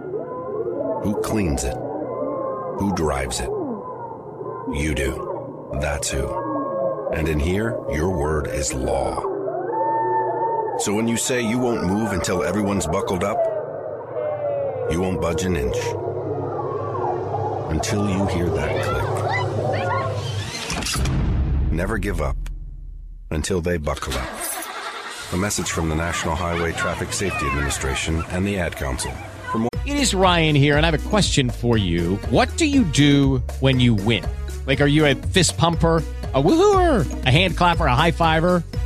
[1.03, 1.75] Who cleans it?
[1.75, 3.49] Who drives it?
[4.73, 5.69] You do.
[5.81, 7.11] That's who.
[7.13, 9.21] And in here, your word is law.
[10.79, 13.37] So when you say you won't move until everyone's buckled up,
[14.91, 15.77] you won't budge an inch.
[17.69, 20.00] Until you hear that click.
[21.71, 22.37] Never give up
[23.29, 24.29] until they buckle up.
[25.33, 29.13] A message from the National Highway Traffic Safety Administration and the Ad Council.
[29.55, 32.17] More It is Ryan here, and I have a question for you.
[32.29, 34.25] What do you do when you win?
[34.65, 36.03] Like, are you a fist pumper?
[36.33, 38.63] A woohooer, a hand clapper, a high fiver.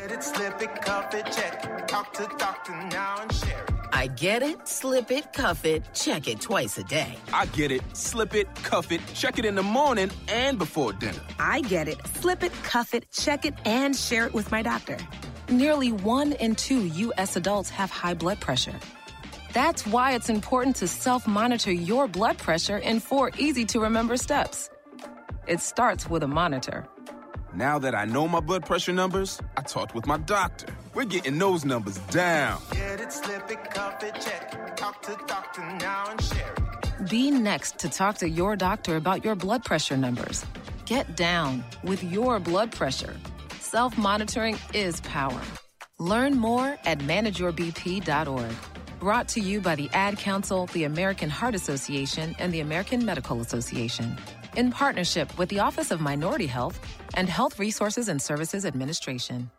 [0.00, 1.88] Get it, slip it, cuff it, check it.
[1.88, 3.74] Talk to doctor now and share it.
[3.92, 7.16] I get it, slip it, cuff it, check it twice a day.
[7.34, 11.20] I get it, slip it, cuff it, check it in the morning and before dinner.
[11.38, 14.96] I get it, slip it, cuff it, check it, and share it with my doctor.
[15.50, 17.36] Nearly one in two U.S.
[17.36, 18.78] adults have high blood pressure.
[19.52, 24.16] That's why it's important to self monitor your blood pressure in four easy to remember
[24.16, 24.70] steps.
[25.46, 26.86] It starts with a monitor.
[27.54, 30.72] Now that I know my blood pressure numbers, I talked with my doctor.
[30.94, 32.62] We're getting those numbers down.
[32.70, 34.76] Get it, slip it, cuff it, check it.
[34.76, 37.10] Talk to doctor now and share it.
[37.10, 40.46] Be next to talk to your doctor about your blood pressure numbers.
[40.86, 43.16] Get down with your blood pressure.
[43.58, 45.40] Self monitoring is power.
[45.98, 48.52] Learn more at manageyourbp.org.
[49.00, 53.40] Brought to you by the Ad Council, the American Heart Association, and the American Medical
[53.40, 54.16] Association.
[54.56, 56.80] In partnership with the Office of Minority Health
[57.14, 59.50] and Health Resources and Services Administration.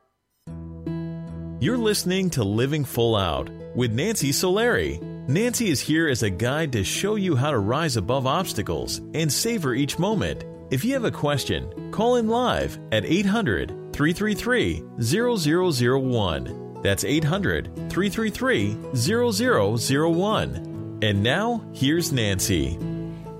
[1.59, 5.01] You're listening to Living Full Out with Nancy Solari.
[5.29, 9.31] Nancy is here as a guide to show you how to rise above obstacles and
[9.31, 10.43] savor each moment.
[10.71, 16.81] If you have a question, call in live at 800 333 0001.
[16.81, 20.99] That's 800 333 0001.
[21.03, 22.77] And now, here's Nancy.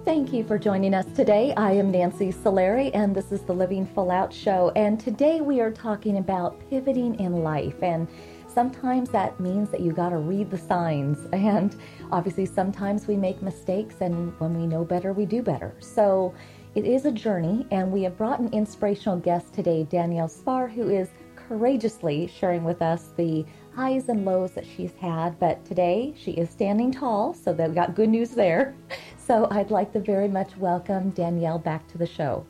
[0.03, 1.53] Thank you for joining us today.
[1.55, 4.71] I am Nancy Solari, and this is the Living Full Out Show.
[4.75, 7.83] And today we are talking about pivoting in life.
[7.83, 8.07] And
[8.47, 11.27] sometimes that means that you got to read the signs.
[11.33, 11.75] And
[12.11, 15.75] obviously, sometimes we make mistakes, and when we know better, we do better.
[15.79, 16.33] So
[16.73, 20.89] it is a journey, and we have brought an inspirational guest today, Danielle Spar, who
[20.89, 25.37] is courageously sharing with us the highs and lows that she's had.
[25.39, 28.73] But today she is standing tall, so that we got good news there.
[29.25, 32.45] So I'd like to very much welcome Danielle back to the show.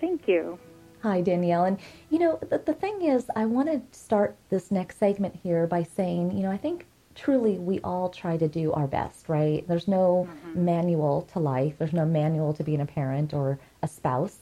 [0.00, 0.58] Thank you.
[1.02, 1.64] Hi, Danielle.
[1.64, 1.78] And,
[2.10, 5.84] you know, the, the thing is, I want to start this next segment here by
[5.84, 9.66] saying, you know, I think truly we all try to do our best, right?
[9.68, 10.64] There's no mm-hmm.
[10.64, 14.38] manual to life, there's no manual to being a parent or a spouse.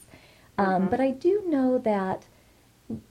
[0.57, 0.87] Um, mm-hmm.
[0.87, 2.25] but I do know that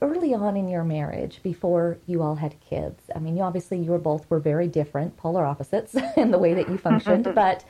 [0.01, 3.91] early on in your marriage before you all had kids i mean you obviously you
[3.91, 7.63] were both were very different polar opposites in the way that you functioned but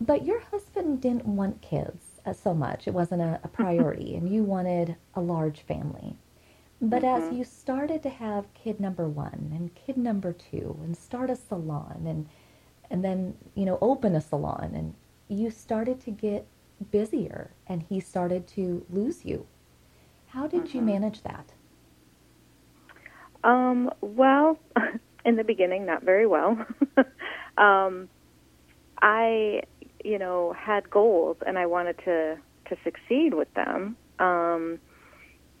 [0.00, 2.86] but your husband didn't want kids uh, so much.
[2.86, 6.16] It wasn't a, a priority and you wanted a large family.
[6.80, 7.30] But mm-hmm.
[7.30, 11.36] as you started to have kid number one and kid number two and start a
[11.36, 12.28] salon and
[12.90, 14.94] and then you know open a salon and
[15.28, 16.46] you started to get
[16.90, 19.44] busier and he started to lose you
[20.28, 20.78] how did mm-hmm.
[20.78, 21.52] you manage that?
[23.44, 24.58] Um, well,
[25.24, 26.64] in the beginning, not very well.
[27.58, 28.08] um,
[29.00, 29.62] I,
[30.04, 32.38] you know, had goals and I wanted to
[32.68, 33.96] to succeed with them.
[34.18, 34.78] Um,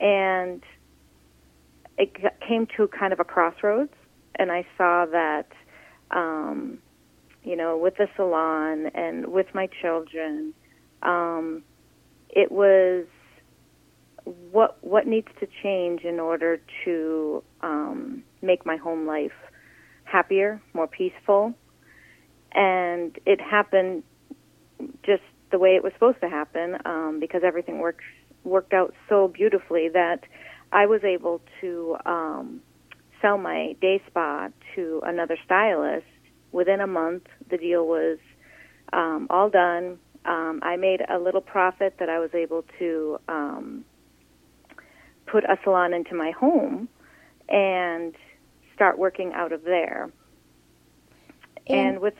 [0.00, 0.62] and
[1.96, 2.12] it
[2.46, 3.92] came to kind of a crossroads,
[4.36, 5.48] and I saw that,
[6.10, 6.78] um,
[7.42, 10.54] you know, with the salon and with my children,
[11.02, 11.62] um,
[12.28, 13.06] it was
[14.50, 19.32] what what needs to change in order to um, make my home life
[20.04, 21.54] happier, more peaceful,
[22.52, 24.02] and it happened
[25.04, 28.04] just the way it was supposed to happen um, because everything works
[28.44, 30.20] worked out so beautifully that
[30.72, 32.60] I was able to um,
[33.20, 36.06] sell my day spa to another stylist
[36.52, 37.24] within a month.
[37.50, 38.18] The deal was
[38.92, 39.98] um, all done.
[40.24, 43.84] Um, I made a little profit that I was able to um,
[45.30, 46.88] put a salon into my home
[47.48, 48.14] and
[48.74, 50.10] start working out of there.
[51.66, 52.14] And, and with,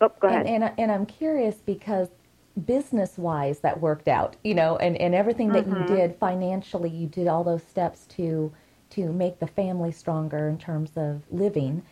[0.00, 0.46] oh, go ahead.
[0.46, 2.08] And, and, and I'm curious because
[2.66, 5.92] business wise that worked out, you know, and, and everything that mm-hmm.
[5.92, 8.52] you did financially, you did all those steps to
[8.90, 11.82] to make the family stronger in terms of living.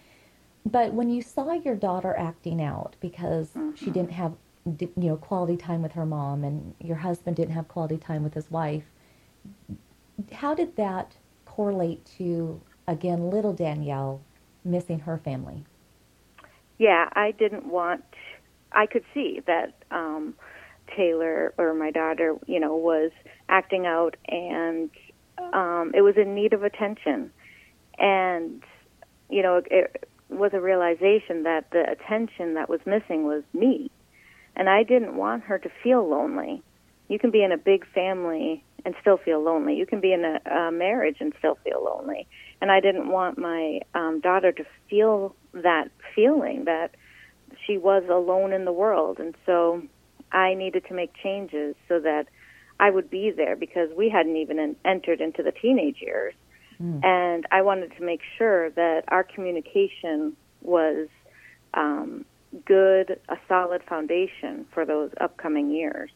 [0.65, 3.75] But when you saw your daughter acting out because mm-hmm.
[3.75, 4.35] she didn't have
[4.79, 8.35] you know quality time with her mom and your husband didn't have quality time with
[8.35, 8.85] his wife,
[10.33, 14.21] how did that correlate to again little Danielle
[14.65, 15.65] missing her family?
[16.79, 18.05] Yeah, I didn't want.
[18.73, 20.35] I could see that um,
[20.97, 23.11] Taylor or my daughter, you know, was
[23.49, 24.91] acting out, and
[25.53, 27.31] um, it was in need of attention,
[27.99, 28.63] and
[29.29, 33.91] you know, it, it was a realization that the attention that was missing was me,
[34.57, 36.63] and I didn't want her to feel lonely.
[37.13, 39.77] You can be in a big family and still feel lonely.
[39.77, 42.27] You can be in a, a marriage and still feel lonely.
[42.63, 46.95] And I didn't want my um, daughter to feel that feeling that
[47.67, 49.19] she was alone in the world.
[49.19, 49.83] And so
[50.33, 52.29] I needed to make changes so that
[52.81, 56.33] I would be there because we hadn't even entered into the teenage years.
[56.83, 57.05] Mm.
[57.05, 61.09] And I wanted to make sure that our communication was
[61.75, 62.25] um,
[62.65, 66.11] good, a solid foundation for those upcoming years.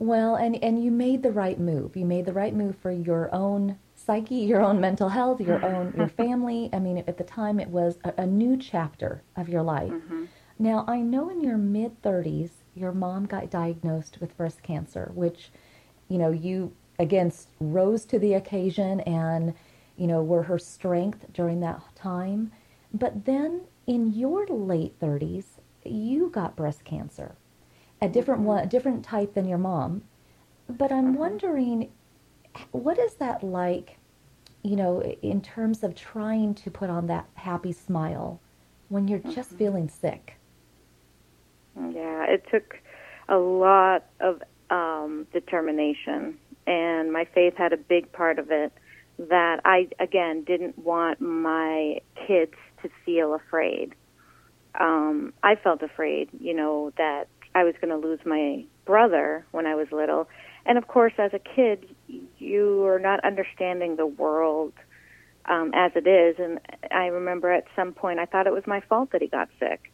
[0.00, 1.96] Well, and, and you made the right move.
[1.96, 5.92] You made the right move for your own psyche, your own mental health, your own
[5.96, 6.70] your family.
[6.72, 9.90] I mean, at the time, it was a, a new chapter of your life.
[9.90, 10.26] Mm-hmm.
[10.60, 15.50] Now, I know in your mid 30s, your mom got diagnosed with breast cancer, which,
[16.06, 19.52] you know, you again rose to the occasion and,
[19.96, 22.52] you know, were her strength during that time.
[22.94, 25.44] But then in your late 30s,
[25.84, 27.34] you got breast cancer,
[28.00, 30.02] a different one, a different type than your mom.
[30.68, 31.90] But I'm wondering,
[32.72, 33.98] what is that like,
[34.62, 38.40] you know, in terms of trying to put on that happy smile
[38.88, 40.36] when you're just feeling sick?
[41.76, 42.78] Yeah, it took
[43.28, 48.72] a lot of um, determination, and my faith had a big part of it.
[49.18, 53.94] That I again didn't want my kids to feel afraid.
[54.78, 57.26] Um, I felt afraid, you know, that
[57.58, 60.28] I was going to lose my brother when I was little,
[60.64, 61.86] and of course, as a kid,
[62.38, 64.74] you are not understanding the world
[65.46, 66.36] um, as it is.
[66.38, 66.60] And
[66.92, 69.90] I remember at some point I thought it was my fault that he got sick.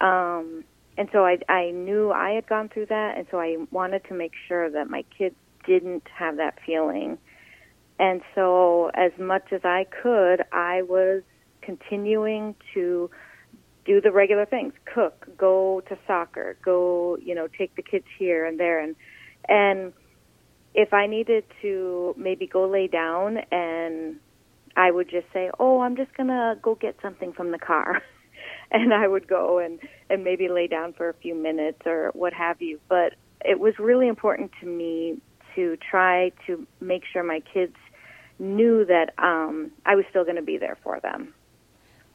[0.00, 0.64] Um,
[0.96, 4.14] and so I, I knew I had gone through that, and so I wanted to
[4.14, 5.36] make sure that my kids
[5.66, 7.18] didn't have that feeling.
[7.98, 11.22] And so, as much as I could, I was
[11.60, 13.10] continuing to
[13.90, 14.72] do the regular things.
[14.94, 18.78] Cook go to soccer go you know take the kids here and there.
[18.78, 18.94] And
[19.48, 19.92] and
[20.72, 24.20] if i needed to maybe go lay down and
[24.76, 28.02] i would just say oh i'm just going to go get something from the car.
[28.72, 32.32] And i would go and and maybe lay down for a few minutes or what
[32.32, 32.78] have you.
[32.88, 33.14] But
[33.44, 35.20] it was really important to me
[35.56, 37.74] to try to make sure my kids
[38.38, 41.34] knew that um i was still going to be there for them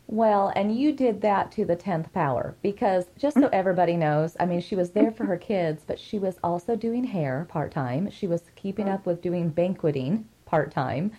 [0.07, 3.53] well, and you did that to the 10th power because just so mm.
[3.53, 5.31] everybody knows, I mean, she was there for mm-hmm.
[5.31, 8.11] her kids, but she was also doing hair part time.
[8.11, 8.93] She was keeping mm.
[8.93, 11.11] up with doing banqueting part time.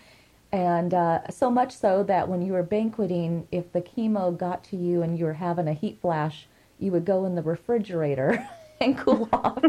[0.53, 4.77] And uh, so much so that when you were banqueting, if the chemo got to
[4.77, 6.47] you and you were having a heat flash,
[6.79, 8.47] you would go in the refrigerator
[8.81, 9.61] and cool off.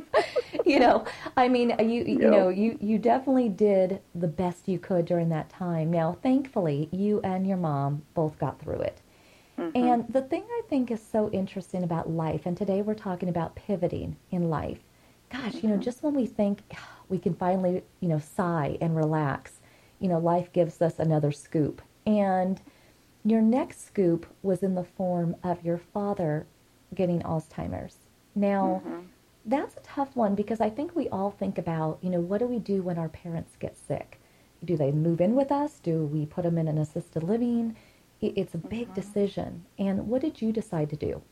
[0.64, 1.04] you know,
[1.36, 2.30] I mean, you you yep.
[2.30, 5.90] know, you you definitely did the best you could during that time.
[5.90, 9.00] Now, thankfully, you and your mom both got through it.
[9.58, 9.76] Mm-hmm.
[9.76, 13.56] And the thing I think is so interesting about life, and today we're talking about
[13.56, 14.78] pivoting in life.
[15.30, 15.82] Gosh, you know, mm-hmm.
[15.82, 16.60] just when we think
[17.08, 19.60] we can finally, you know, sigh and relax,
[20.00, 21.82] you know, life gives us another scoop.
[22.06, 22.60] And
[23.24, 26.46] your next scoop was in the form of your father
[26.94, 27.96] getting Alzheimer's.
[28.34, 29.00] Now, mm-hmm.
[29.44, 32.46] that's a tough one because I think we all think about, you know, what do
[32.46, 34.20] we do when our parents get sick?
[34.64, 35.78] Do they move in with us?
[35.80, 37.76] Do we put them in an assisted living?
[38.20, 38.94] It's a big mm-hmm.
[38.94, 39.64] decision.
[39.78, 41.22] And what did you decide to do?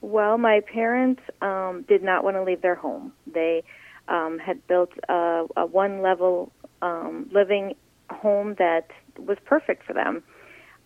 [0.00, 3.12] Well, my parents um, did not want to leave their home.
[3.26, 3.64] They
[4.06, 6.52] um, had built a, a one level
[6.82, 7.74] um, living
[8.10, 8.88] home that
[9.18, 10.22] was perfect for them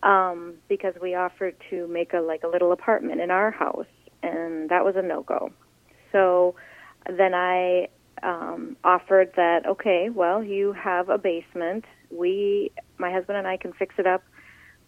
[0.01, 3.85] um, because we offered to make a like a little apartment in our house,
[4.21, 5.51] and that was a no go.
[6.11, 6.55] So
[7.07, 7.87] then I
[8.23, 11.85] um, offered that okay, well, you have a basement.
[12.09, 14.23] We, my husband and I, can fix it up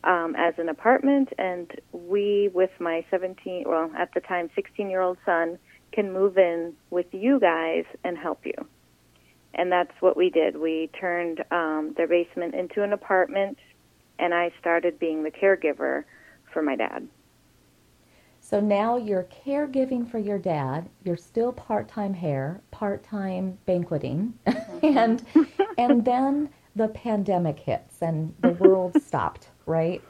[0.06, 5.02] um, as an apartment, and we, with my 17, well, at the time, 16 year
[5.02, 5.58] old son,
[5.92, 8.68] can move in with you guys and help you.
[9.54, 10.58] And that's what we did.
[10.58, 13.58] We turned um, their basement into an apartment,
[14.20, 16.04] and I started being the caregiver
[16.54, 17.08] for my dad.
[18.42, 20.88] So now you're caregiving for your dad.
[21.04, 24.98] You're still part-time hair, part-time banqueting, mm-hmm.
[24.98, 25.26] and
[25.80, 30.02] and then the pandemic hits and the world stopped right?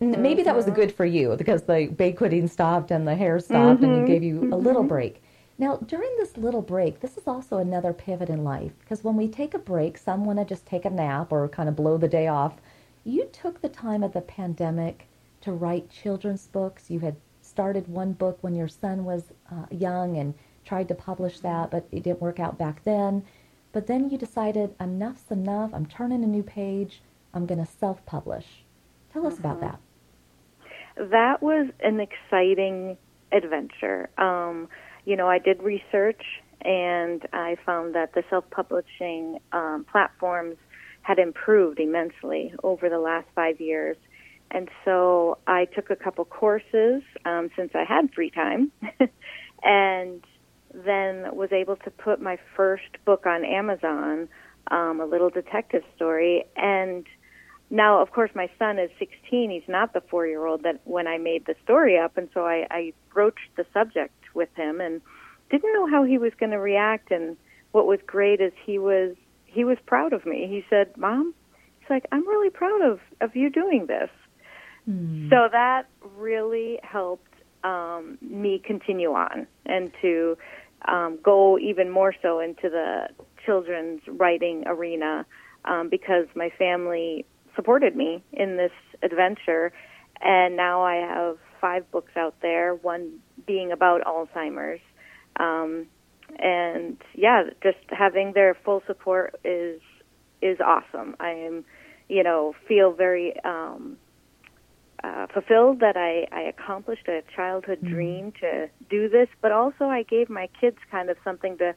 [0.00, 0.74] maybe that was mm-hmm.
[0.74, 3.84] good for you because the banqueting stopped and the hair stopped mm-hmm.
[3.84, 4.06] and it mm-hmm.
[4.06, 4.52] gave you mm-hmm.
[4.52, 5.22] a little break.
[5.58, 9.28] Now, during this little break, this is also another pivot in life because when we
[9.28, 12.08] take a break, some want to just take a nap or kind of blow the
[12.08, 12.54] day off.
[13.04, 15.06] You took the time of the pandemic
[15.42, 16.90] to write children's books.
[16.90, 20.34] You had started one book when your son was uh, young and
[20.64, 23.24] tried to publish that, but it didn't work out back then.
[23.72, 25.72] But then you decided enough's enough.
[25.74, 27.02] I'm turning a new page.
[27.34, 28.61] I'm going to self publish.
[29.12, 29.46] Tell us mm-hmm.
[29.46, 29.80] about that.
[31.10, 32.96] That was an exciting
[33.32, 34.10] adventure.
[34.18, 34.68] Um,
[35.04, 36.22] you know, I did research
[36.60, 40.56] and I found that the self publishing um, platforms
[41.02, 43.96] had improved immensely over the last five years.
[44.50, 48.70] And so I took a couple courses um, since I had free time
[49.62, 50.24] and
[50.72, 54.28] then was able to put my first book on Amazon,
[54.70, 56.44] um, a little detective story.
[56.54, 57.06] And
[57.72, 59.50] now, of course, my son is 16.
[59.50, 62.18] He's not the four year old that when I made the story up.
[62.18, 65.00] And so I, I broached the subject with him and
[65.50, 67.10] didn't know how he was going to react.
[67.10, 67.34] And
[67.72, 69.16] what was great is he was
[69.46, 70.46] he was proud of me.
[70.48, 71.34] He said, "Mom,
[71.80, 74.10] he's like, I'm really proud of of you doing this."
[74.86, 75.30] Mm.
[75.30, 75.84] So that
[76.18, 77.32] really helped
[77.64, 80.36] um, me continue on and to
[80.86, 83.08] um, go even more so into the
[83.46, 85.24] children's writing arena
[85.64, 88.72] um, because my family supported me in this
[89.02, 89.72] adventure,
[90.20, 92.74] and now I have five books out there.
[92.74, 94.80] One being about Alzheimer's,
[95.36, 95.86] um,
[96.38, 99.80] and yeah, just having their full support is
[100.40, 101.14] is awesome.
[101.20, 101.64] I am,
[102.08, 103.96] you know, feel very um,
[105.04, 107.94] uh, fulfilled that I, I accomplished a childhood mm-hmm.
[107.94, 111.74] dream to do this, but also I gave my kids kind of something to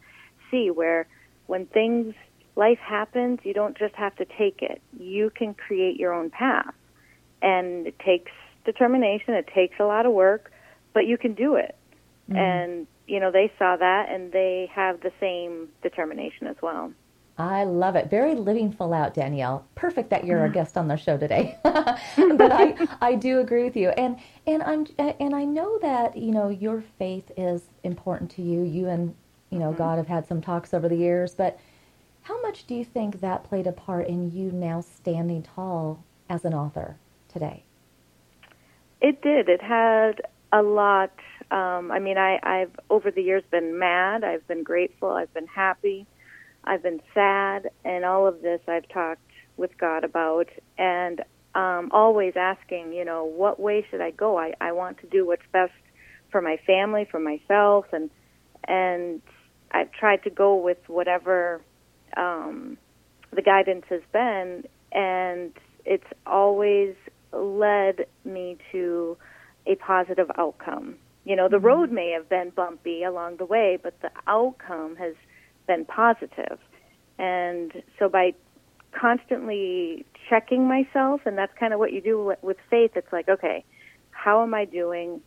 [0.51, 1.07] see where
[1.47, 2.13] when things,
[2.55, 4.81] life happens, you don't just have to take it.
[4.97, 6.73] You can create your own path.
[7.41, 8.31] And it takes
[8.63, 10.51] determination, it takes a lot of work,
[10.93, 11.75] but you can do it.
[12.29, 12.37] Mm-hmm.
[12.37, 16.91] And, you know, they saw that and they have the same determination as well.
[17.37, 18.09] I love it.
[18.09, 19.67] Very living full out, Danielle.
[19.75, 21.57] Perfect that you're a guest on the show today.
[21.63, 23.89] but I, I do agree with you.
[23.89, 28.63] And and I'm and I know that, you know, your faith is important to you.
[28.63, 29.13] You and,
[29.49, 29.77] you know, mm-hmm.
[29.77, 31.59] God have had some talks over the years, but
[32.25, 36.45] how much do you think that played a part in you now standing tall as
[36.45, 36.97] an author
[37.27, 37.63] today?
[39.01, 39.49] It did.
[39.49, 40.21] It had
[40.51, 41.11] a lot
[41.51, 44.23] um, I mean, I, I've over the years been mad.
[44.23, 45.11] I've been grateful.
[45.11, 46.07] I've been happy.
[46.63, 49.21] I've been sad, and all of this I've talked
[49.55, 50.49] with God about,
[50.79, 51.23] and
[51.53, 54.37] um, always asking, you know, what way should I go?
[54.37, 55.73] I, I want to do what's best
[56.31, 58.09] for my family, for myself, and
[58.67, 59.21] and
[59.71, 61.61] I've tried to go with whatever
[62.17, 62.77] um,
[63.33, 65.51] the guidance has been, and
[65.85, 66.95] it's always
[67.33, 69.17] led me to
[69.67, 70.95] a positive outcome.
[71.25, 71.65] You know, the mm-hmm.
[71.65, 75.15] road may have been bumpy along the way, but the outcome has
[75.67, 76.59] been positive.
[77.17, 78.33] And so by
[78.91, 83.63] constantly checking myself, and that's kind of what you do with faith, it's like, okay,
[84.11, 85.21] how am I doing?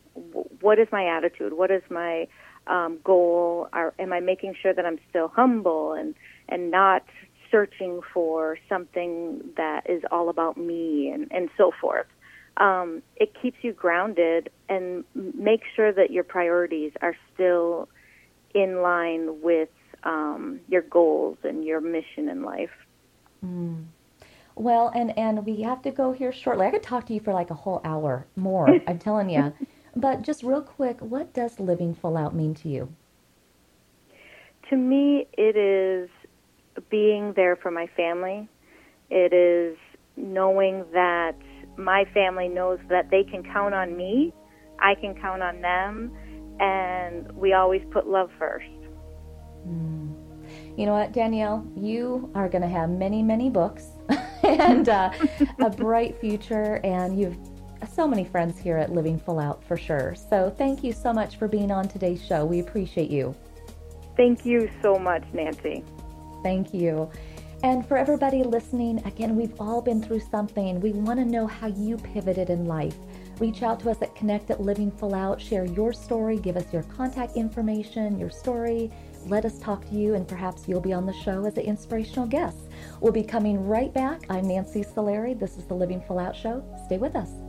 [0.61, 1.53] What is my attitude?
[1.53, 2.27] What is my
[2.69, 3.67] um, goal?
[3.73, 6.15] Are, am I making sure that I'm still humble and,
[6.47, 7.03] and not
[7.51, 12.07] searching for something that is all about me and, and so forth?
[12.57, 17.89] Um, it keeps you grounded and makes sure that your priorities are still
[18.53, 19.69] in line with
[20.03, 22.71] um, your goals and your mission in life.
[23.45, 23.85] Mm.
[24.55, 26.67] Well, and and we have to go here shortly.
[26.67, 28.67] I could talk to you for like a whole hour more.
[28.87, 29.53] I'm telling you.
[29.95, 32.93] But just real quick, what does living full out mean to you?
[34.69, 36.09] To me, it is
[36.89, 38.47] being there for my family.
[39.09, 39.77] It is
[40.15, 41.35] knowing that
[41.77, 44.33] my family knows that they can count on me,
[44.79, 46.11] I can count on them,
[46.59, 48.67] and we always put love first.
[49.67, 50.13] Mm.
[50.77, 51.65] You know what, Danielle?
[51.75, 53.87] You are going to have many, many books
[54.43, 55.11] and uh,
[55.59, 57.37] a bright future, and you've
[57.87, 60.15] so many friends here at Living Full Out for sure.
[60.15, 62.45] So thank you so much for being on today's show.
[62.45, 63.35] We appreciate you.
[64.17, 65.83] Thank you so much, Nancy.
[66.43, 67.09] Thank you.
[67.61, 70.79] And for everybody listening, again, we've all been through something.
[70.79, 72.95] We want to know how you pivoted in life.
[73.37, 75.41] Reach out to us at Connect at Living Full Out.
[75.41, 76.37] Share your story.
[76.37, 78.91] Give us your contact information, your story.
[79.25, 82.27] Let us talk to you, and perhaps you'll be on the show as an inspirational
[82.27, 82.57] guest.
[83.01, 84.21] We'll be coming right back.
[84.29, 85.37] I'm Nancy Solari.
[85.37, 86.63] This is the Living Full Out Show.
[86.85, 87.48] Stay with us.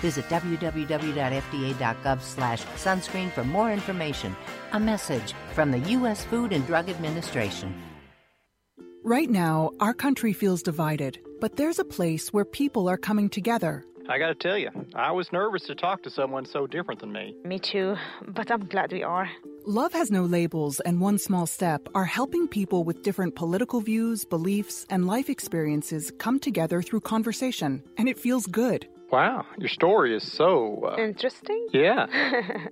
[0.00, 4.36] Visit www.fda.gov slash sunscreen for more information.
[4.72, 6.24] A message from the U.S.
[6.24, 7.74] Food and Drug Administration.
[9.04, 13.84] Right now, our country feels divided, but there's a place where people are coming together.
[14.08, 17.34] I gotta tell you, I was nervous to talk to someone so different than me.
[17.44, 17.96] Me too,
[18.28, 19.28] but I'm glad we are.
[19.64, 24.24] Love Has No Labels and One Small Step are helping people with different political views,
[24.24, 28.86] beliefs, and life experiences come together through conversation, and it feels good.
[29.10, 30.92] Wow, your story is so.
[30.92, 31.68] Uh, Interesting?
[31.72, 32.06] Yeah.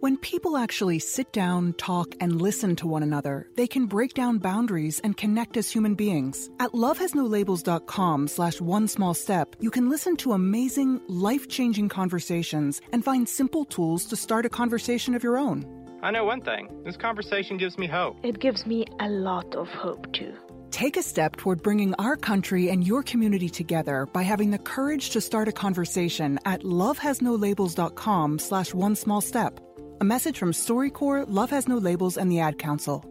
[0.00, 4.38] When people actually sit down, talk, and listen to one another, they can break down
[4.38, 6.48] boundaries and connect as human beings.
[6.58, 13.28] At lovehasnolabels.com slash one small step, you can listen to amazing, life-changing conversations and find
[13.28, 15.66] simple tools to start a conversation of your own.
[16.02, 18.16] I know one thing this conversation gives me hope.
[18.22, 20.32] It gives me a lot of hope, too.
[20.70, 25.10] Take a step toward bringing our country and your community together by having the courage
[25.10, 29.58] to start a conversation at lovehasnolabels.com slash one small step.
[30.00, 33.04] A message from StoryCorps, Love Has No Labels, and the Ad Council.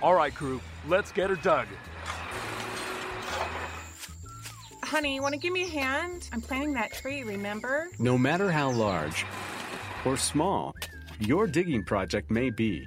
[0.00, 1.66] All right, crew, let's get her dug.
[4.84, 6.28] Honey, you want to give me a hand?
[6.32, 7.88] I'm planting that tree, remember?
[7.98, 9.26] No matter how large
[10.04, 10.74] or small
[11.18, 12.86] your digging project may be,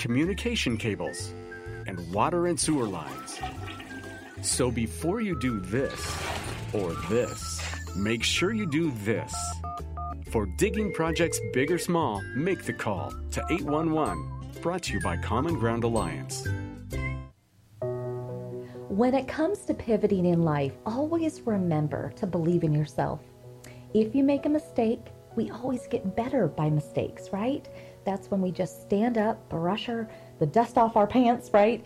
[0.00, 1.32] communication cables,
[1.86, 3.38] and water and sewer lines.
[4.40, 6.00] So before you do this
[6.72, 7.60] or this,
[7.94, 9.34] make sure you do this.
[10.30, 14.30] For digging projects big or small, make the call to 811.
[14.62, 16.46] Brought to you by Common Ground Alliance.
[18.88, 23.20] When it comes to pivoting in life, always remember to believe in yourself.
[23.92, 25.00] If you make a mistake,
[25.36, 27.68] we always get better by mistakes, right?
[28.04, 31.84] That's when we just stand up, brush our, the dust off our pants, right?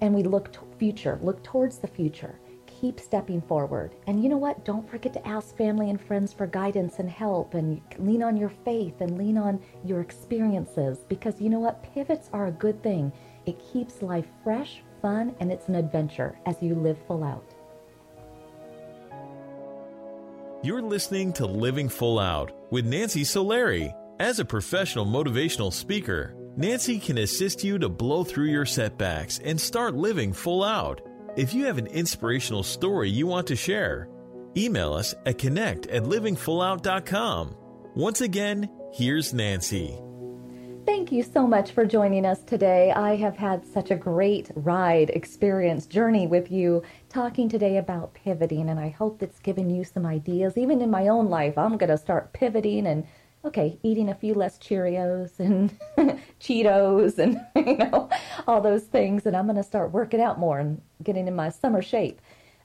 [0.00, 2.38] And we look to future, look towards the future.
[2.80, 3.94] Keep stepping forward.
[4.06, 4.64] And you know what?
[4.66, 8.52] Don't forget to ask family and friends for guidance and help and lean on your
[8.66, 11.82] faith and lean on your experiences because you know what?
[11.94, 13.10] Pivots are a good thing.
[13.46, 17.54] It keeps life fresh, fun, and it's an adventure as you live full out.
[20.62, 23.94] You're listening to Living Full Out with Nancy Solari.
[24.18, 29.60] As a professional motivational speaker, Nancy can assist you to blow through your setbacks and
[29.60, 31.02] start living full out.
[31.36, 34.08] If you have an inspirational story you want to share,
[34.56, 37.56] email us at connect at livingfullout.com.
[37.94, 40.00] Once again, here's Nancy.
[40.86, 42.92] Thank you so much for joining us today.
[42.92, 48.70] I have had such a great ride, experience, journey with you talking today about pivoting,
[48.70, 50.56] and I hope it's given you some ideas.
[50.56, 53.04] Even in my own life, I'm going to start pivoting and
[53.46, 55.76] okay, eating a few less Cheerios and
[56.40, 58.10] Cheetos and you know
[58.46, 61.50] all those things, and I'm going to start working out more and getting in my
[61.50, 62.20] summer shape.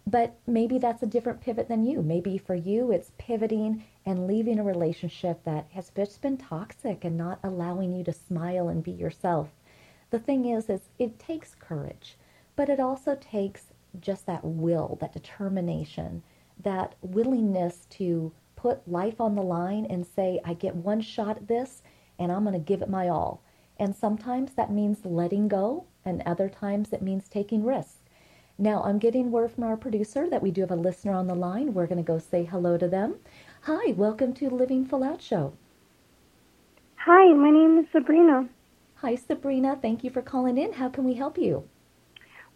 [0.08, 2.02] But maybe that's a different pivot than you.
[2.02, 7.16] Maybe for you, it's pivoting and leaving a relationship that has just been toxic and
[7.16, 9.50] not allowing you to smile and be yourself.
[10.10, 12.18] The thing is, is it takes courage,
[12.56, 13.68] but it also takes
[14.00, 16.24] just that will, that determination,
[16.60, 21.48] that willingness to put life on the line and say, I get one shot at
[21.48, 21.82] this
[22.20, 23.42] and I'm going to give it my all.
[23.78, 27.96] And sometimes that means letting go, and other times it means taking risks.
[28.60, 31.34] Now, I'm getting word from our producer that we do have a listener on the
[31.34, 31.74] line.
[31.74, 33.16] We're going to go say hello to them.
[33.62, 35.54] Hi, welcome to Living Full Out Show.
[36.98, 38.48] Hi, my name is Sabrina.
[38.98, 39.80] Hi, Sabrina.
[39.82, 40.74] Thank you for calling in.
[40.74, 41.68] How can we help you?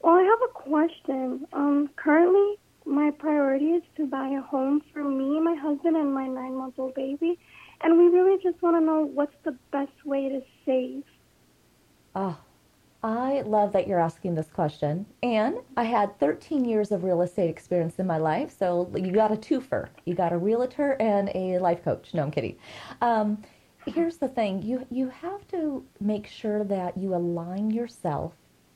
[0.04, 1.48] Well, I have a question.
[1.54, 6.28] Um, currently, my priority is to buy a home for me, my husband, and my
[6.28, 7.40] nine month old baby.
[7.82, 11.04] And we really just want to know what's the best way to save.
[12.16, 12.38] Oh,
[13.04, 15.06] I love that you're asking this question.
[15.22, 18.56] And I had 13 years of real estate experience in my life.
[18.58, 19.90] So you got a twofer.
[20.06, 22.14] You got a realtor and a life coach.
[22.14, 22.58] No, I'm kidding.
[23.02, 23.44] Um,
[23.86, 28.34] here's the thing you, you have to make sure that you align yourself,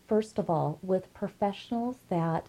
[0.08, 2.48] first of all, with professionals that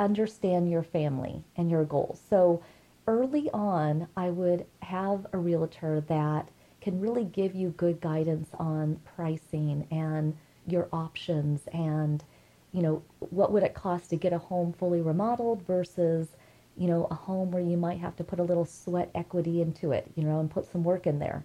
[0.00, 2.20] understand your family and your goals.
[2.28, 2.62] So
[3.06, 6.48] early on, I would have a realtor that
[6.80, 10.36] can really give you good guidance on pricing and
[10.66, 12.24] your options and
[12.72, 16.28] you know what would it cost to get a home fully remodeled versus
[16.76, 19.90] you know a home where you might have to put a little sweat equity into
[19.92, 21.44] it you know and put some work in there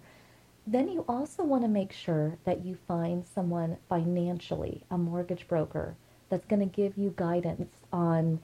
[0.66, 5.96] then you also want to make sure that you find someone financially a mortgage broker
[6.28, 8.40] that's going to give you guidance on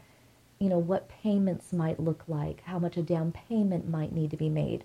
[0.58, 4.36] you know what payments might look like how much a down payment might need to
[4.36, 4.84] be made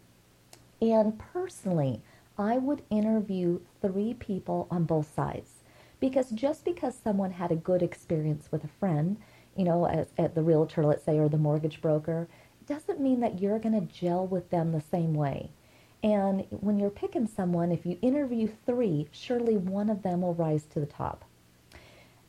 [0.82, 2.01] and personally
[2.38, 5.57] i would interview three people on both sides
[5.99, 9.18] because just because someone had a good experience with a friend,
[9.55, 12.28] you know, as, at the realtor, let's say, or the mortgage broker,
[12.68, 15.49] doesn't mean that you're going to gel with them the same way.
[16.03, 20.65] And when you're picking someone, if you interview three, surely one of them will rise
[20.65, 21.26] to the top.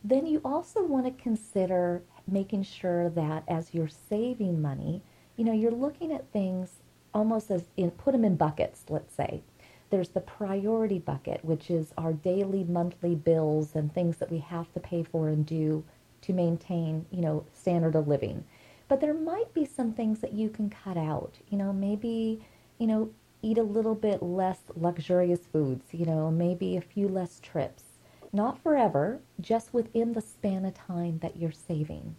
[0.02, 5.02] Then you also want to consider making sure that as you're saving money,
[5.36, 6.80] you know, you're looking at things
[7.14, 9.42] almost as in put them in buckets, let's say.
[9.90, 14.72] There's the priority bucket, which is our daily, monthly bills and things that we have
[14.74, 15.84] to pay for and do
[16.22, 18.44] to maintain, you know, standard of living.
[18.88, 21.38] But there might be some things that you can cut out.
[21.48, 22.44] You know, maybe,
[22.78, 23.10] you know,
[23.42, 27.84] eat a little bit less luxurious foods, you know, maybe a few less trips.
[28.32, 32.16] Not forever, just within the span of time that you're saving.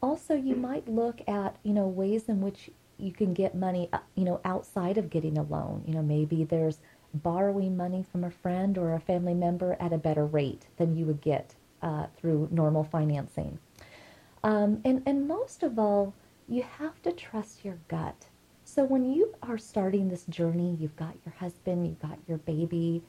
[0.00, 3.98] Also, you might look at, you know, ways in which you can get money, uh,
[4.14, 5.82] you know, outside of getting a loan.
[5.86, 6.78] You know, maybe there's
[7.14, 11.04] borrowing money from a friend or a family member at a better rate than you
[11.06, 13.58] would get uh, through normal financing.
[14.44, 16.14] Um, and, and most of all,
[16.48, 18.26] you have to trust your gut.
[18.64, 23.02] So when you are starting this journey, you've got your husband, you've got your baby,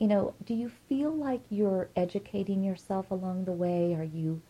[0.00, 3.94] you know, do you feel like you're educating yourself along the way?
[3.94, 4.42] Are you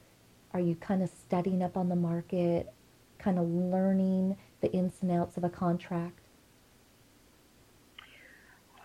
[0.55, 2.73] are you kind of studying up on the market,
[3.19, 6.21] kind of learning the ins and outs of a contract?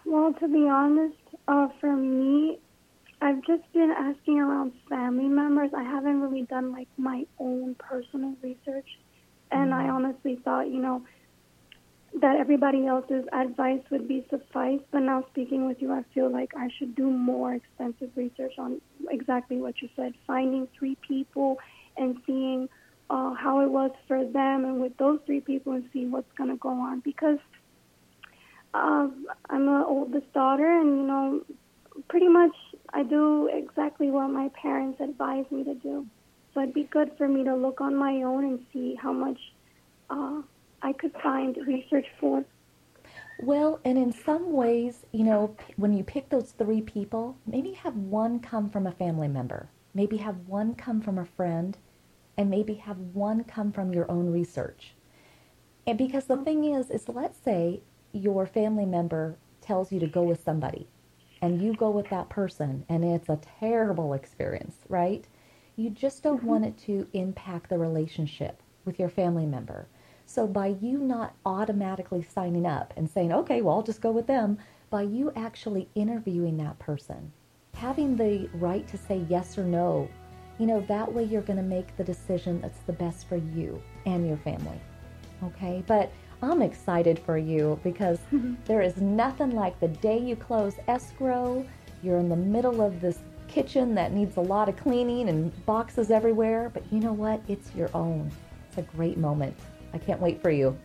[0.06, 2.60] Well, to be honest, uh, for me,
[3.22, 5.72] I've just been asking around family members.
[5.76, 8.88] I haven't really done like my own personal research.
[9.52, 9.88] And mm-hmm.
[9.88, 11.04] I honestly thought, you know,
[12.22, 14.80] that everybody else's advice would be suffice.
[14.92, 18.80] But now speaking with you, I feel like I should do more extensive research on
[19.10, 21.58] exactly what you said, finding three people
[21.98, 22.70] and seeing
[23.10, 26.50] uh, how it was for them and with those three people and see what's going
[26.50, 27.38] to go on because
[28.74, 29.08] uh,
[29.50, 31.42] I'm the oldest daughter and you know
[32.10, 32.56] pretty much
[32.94, 36.06] I do exactly what my parents advised me to do.
[36.54, 39.38] So it'd be good for me to look on my own and see how much
[40.10, 40.42] uh,
[40.82, 42.44] I could find research for.
[43.40, 47.96] Well, and in some ways, you know, when you pick those three people, maybe have
[47.96, 51.78] one come from a family member, maybe have one come from a friend,
[52.38, 54.94] and maybe have one come from your own research.
[55.88, 60.24] And because the thing is, is let's say your family member tells you to go
[60.24, 60.88] with somebody
[61.42, 65.26] and you go with that person and it's a terrible experience, right?
[65.76, 66.48] You just don't mm-hmm.
[66.48, 69.88] want it to impact the relationship with your family member.
[70.26, 74.28] So by you not automatically signing up and saying, okay, well, I'll just go with
[74.28, 74.58] them,
[74.90, 77.32] by you actually interviewing that person,
[77.74, 80.10] having the right to say yes or no
[80.58, 83.82] you know, that way you're going to make the decision that's the best for you
[84.06, 84.80] and your family.
[85.44, 85.84] Okay?
[85.86, 86.12] But
[86.42, 88.20] I'm excited for you because
[88.66, 91.66] there is nothing like the day you close escrow,
[92.04, 96.10] you're in the middle of this kitchen that needs a lot of cleaning and boxes
[96.10, 97.42] everywhere, but you know what?
[97.48, 98.32] It's your own.
[98.68, 99.56] It's a great moment.
[99.96, 100.78] I can't wait for you.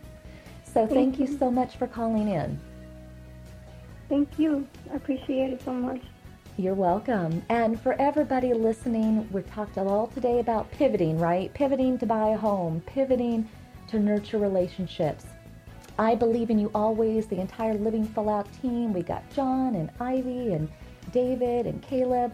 [0.63, 1.25] So thank, thank you.
[1.25, 2.59] you so much for calling in.
[4.07, 4.65] Thank you.
[4.91, 6.01] I appreciate it so much.
[6.57, 7.43] You're welcome.
[7.49, 11.53] And for everybody listening, we've talked all today about pivoting, right?
[11.53, 13.49] Pivoting to buy a home, pivoting
[13.89, 15.25] to nurture relationships.
[15.99, 18.93] I believe in you always, the entire Living Full Out team.
[18.93, 20.69] We got John and Ivy and
[21.11, 22.33] David and Caleb.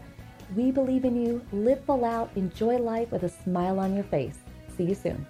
[0.56, 1.42] We believe in you.
[1.52, 4.38] Live full out, enjoy life with a smile on your face.
[4.78, 5.26] See you soon.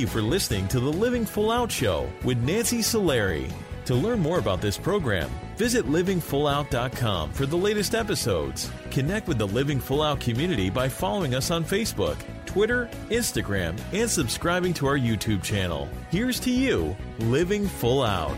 [0.00, 3.52] You for listening to the Living Full Out Show with Nancy Solari.
[3.84, 8.70] To learn more about this program, visit livingfullout.com for the latest episodes.
[8.90, 14.08] Connect with the Living Full Out community by following us on Facebook, Twitter, Instagram, and
[14.08, 15.88] subscribing to our YouTube channel.
[16.10, 18.36] Here's to you, Living Full Out.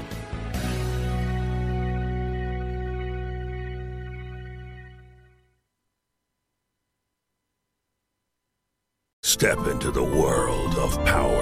[9.42, 11.41] Step into the world of power,